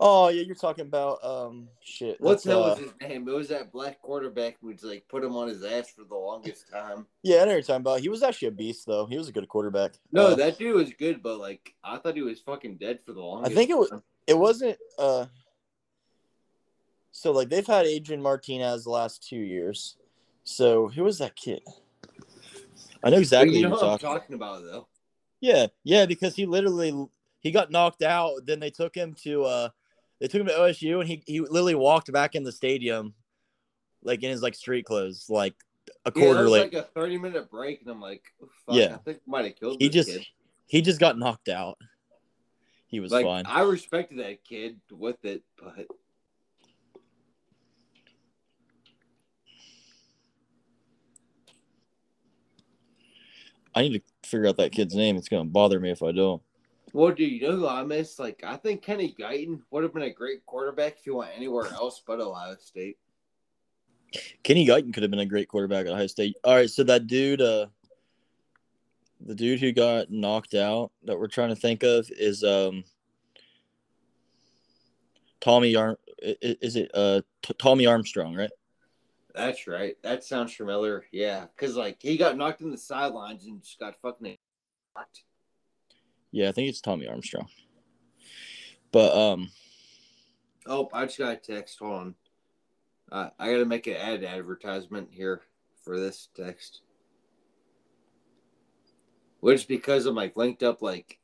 [0.00, 2.20] Oh yeah, you're talking about um shit.
[2.20, 3.28] What the hell uh, was his name?
[3.28, 6.68] It was that black quarterback who'd like put him on his ass for the longest
[6.70, 7.06] time.
[7.22, 8.00] Yeah, I know you're talking about.
[8.00, 9.06] He was actually a beast though.
[9.06, 9.92] He was a good quarterback.
[10.10, 13.12] No, Uh, that dude was good, but like I thought he was fucking dead for
[13.12, 13.52] the longest.
[13.52, 13.92] I think it was-
[14.26, 15.26] it wasn't uh
[17.12, 19.96] so like they've had Adrian Martinez the last two years.
[20.42, 21.62] So who was that kid?
[23.02, 24.18] I know exactly you who know you're what I'm talking.
[24.20, 24.86] talking about though.
[25.40, 27.06] Yeah, yeah, because he literally
[27.40, 28.44] he got knocked out.
[28.46, 29.68] Then they took him to uh
[30.24, 33.12] they took him to OSU and he he literally walked back in the stadium
[34.02, 35.52] like in his like street clothes, like
[36.06, 36.72] a Yeah, quarter was late.
[36.72, 38.94] like a thirty minute break, and I'm like, oh, fuck, Yeah.
[38.94, 40.26] I think might have killed he just kid.
[40.66, 41.76] he just got knocked out.
[42.86, 43.44] He was Like fine.
[43.44, 45.88] I respected that kid with it, but
[53.74, 55.18] I need to figure out that kid's name.
[55.18, 56.40] It's gonna bother me if I don't.
[56.92, 58.18] Well, do you know who I miss?
[58.18, 61.66] Like I think Kenny Guiton would have been a great quarterback if he went anywhere
[61.72, 62.98] else but Ohio State.
[64.42, 66.36] Kenny Guiton could have been a great quarterback at Ohio State.
[66.44, 67.66] All right, so that dude, uh,
[69.24, 72.84] the dude who got knocked out that we're trying to think of is um,
[75.40, 75.96] Tommy Arm.
[76.22, 78.50] Is it uh T- Tommy Armstrong, right?
[79.34, 79.96] That's right.
[80.02, 81.04] That sounds familiar.
[81.12, 84.36] Yeah, because like he got knocked in the sidelines and just got fucking.
[84.96, 85.24] knocked.
[86.34, 87.46] Yeah, I think it's Tommy Armstrong.
[88.90, 89.50] But um,
[90.66, 91.78] Oh, I just got a text.
[91.78, 92.14] Hold on.
[93.12, 95.42] Uh, I got to make an ad advertisement here
[95.84, 96.80] for this text.
[99.38, 101.20] Which because I'm like linked up like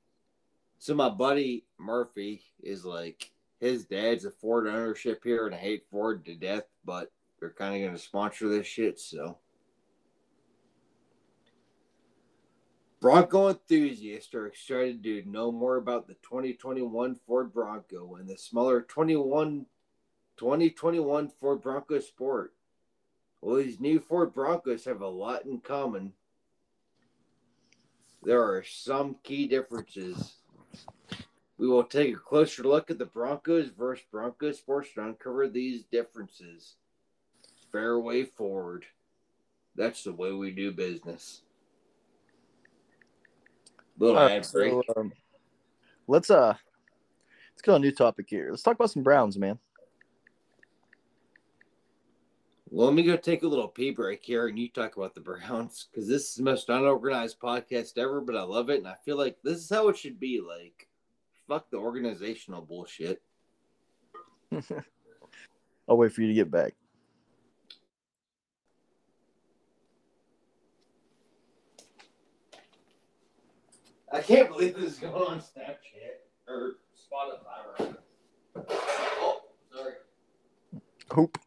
[0.78, 5.86] so my buddy Murphy is like his dad's a Ford ownership here and I hate
[5.90, 9.38] Ford to death, but they're kind of going to sponsor this shit, so
[13.00, 18.82] Bronco enthusiasts are excited to know more about the 2021 Ford Bronco and the smaller
[18.82, 19.66] 21
[20.36, 22.54] 2021 Ford Bronco Sport.
[23.40, 26.12] Well, these new Ford Broncos have a lot in common
[28.22, 30.34] there are some key differences.
[31.56, 35.84] We will take a closer look at the Broncos versus Broncos sports to uncover these
[35.84, 36.74] differences.
[37.72, 38.84] Fair way forward.
[39.74, 41.42] That's the way we do business.
[44.00, 44.72] Little All ad right, break.
[44.72, 45.12] so, um,
[46.08, 46.54] let's uh
[47.52, 48.48] let's go on a new topic here.
[48.50, 49.58] Let's talk about some Browns, man.
[52.70, 55.20] Well, let me go take a little pee break here, and you talk about the
[55.20, 58.22] Browns because this is the most unorganized podcast ever.
[58.22, 60.40] But I love it, and I feel like this is how it should be.
[60.40, 60.88] Like,
[61.46, 63.20] fuck the organizational bullshit.
[65.88, 66.72] I'll wait for you to get back.
[74.12, 77.94] I can't believe this is going on Snapchat or Spotify.
[78.68, 79.42] Oh,
[79.72, 79.94] sorry.
[81.10, 81.38] Hope.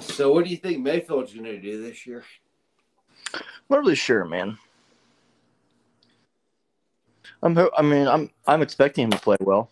[0.00, 2.24] So, what do you think Mayfield's going to do this year?
[3.34, 3.40] I'm
[3.70, 4.58] not really sure, man.
[7.42, 7.56] I'm.
[7.76, 8.30] I mean, I'm.
[8.46, 9.70] I'm expecting him to play well.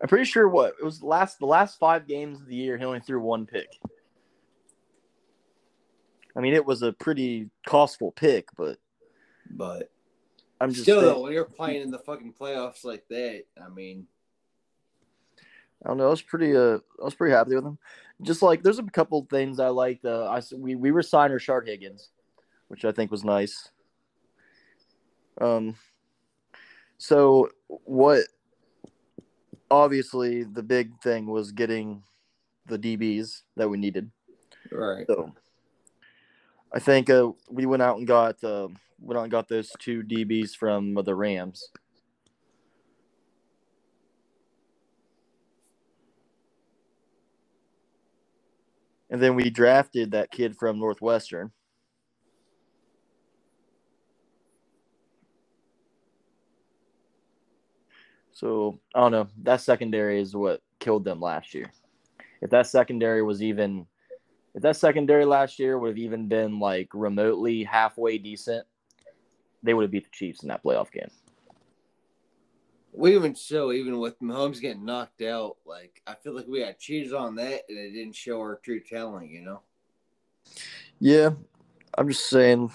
[0.00, 2.84] I'm pretty sure what it was last the last five games of the year he
[2.84, 3.68] only threw one pick.
[6.36, 8.78] I mean, it was a pretty costful pick, but
[9.48, 9.90] But
[10.60, 13.68] I'm just still, saying- though, when you're playing in the fucking playoffs like that, I
[13.68, 14.06] mean,
[15.82, 16.06] I don't know.
[16.06, 16.56] I was pretty.
[16.56, 17.78] Uh, I was pretty happy with him.
[18.22, 20.04] Just like there's a couple things I liked.
[20.04, 22.10] Uh, I we we resigned Rashard Higgins,
[22.68, 23.70] which I think was nice.
[25.40, 25.76] Um.
[26.98, 28.22] So what?
[29.70, 32.02] Obviously, the big thing was getting
[32.66, 34.10] the DBs that we needed.
[34.70, 35.06] right.
[35.06, 35.32] So
[36.72, 38.68] I think uh, we went out and got uh,
[39.00, 41.70] went out and got those two DBs from the Rams.
[49.14, 51.52] And then we drafted that kid from Northwestern.
[58.32, 59.28] So I don't know.
[59.44, 61.70] That secondary is what killed them last year.
[62.42, 63.86] If that secondary was even
[64.52, 68.66] if that secondary last year would have even been like remotely halfway decent,
[69.62, 71.12] they would have beat the Chiefs in that playoff game.
[72.96, 76.78] We even show, even with Mahomes getting knocked out, like, I feel like we got
[76.78, 79.62] cheated on that and it didn't show our true talent, you know?
[81.00, 81.30] Yeah,
[81.98, 82.70] I'm just saying.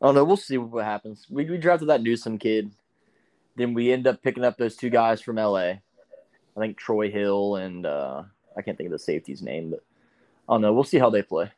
[0.00, 0.24] I don't know.
[0.24, 1.26] We'll see what happens.
[1.30, 2.70] We, we drafted that Newsome kid.
[3.56, 5.72] Then we end up picking up those two guys from LA.
[6.54, 8.22] I think Troy Hill and uh,
[8.56, 9.82] I can't think of the safety's name, but
[10.48, 10.72] I don't know.
[10.72, 11.50] We'll see how they play.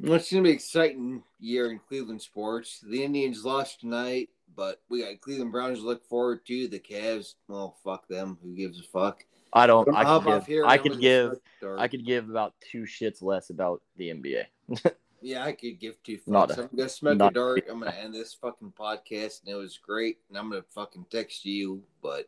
[0.00, 2.80] Well, it's going to be an exciting year in Cleveland sports.
[2.80, 6.68] The Indians lost tonight, but we got Cleveland Browns to look forward to.
[6.68, 8.38] The Cavs, well, fuck them.
[8.42, 9.24] Who gives a fuck?
[9.52, 9.88] I don't.
[9.94, 10.46] I could give.
[10.46, 11.34] here I could give.
[11.78, 14.44] I could give about two shits less about the NBA.
[15.22, 16.28] Yeah, I could give two fucks.
[16.28, 17.64] Not a- I'm gonna smoke a not- dart.
[17.70, 20.18] I'm gonna end this fucking podcast, and it was great.
[20.28, 22.26] And I'm gonna fucking text you, but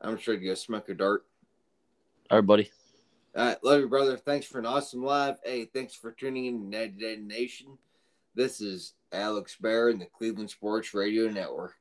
[0.00, 1.26] I'm sure to go smoke a dart.
[2.30, 2.70] All right, buddy.
[3.36, 4.16] All right, love you, brother.
[4.16, 5.36] Thanks for an awesome live.
[5.44, 7.76] Hey, thanks for tuning in to United Nation.
[8.34, 11.76] This is Alex Bear and the Cleveland Sports Radio Network.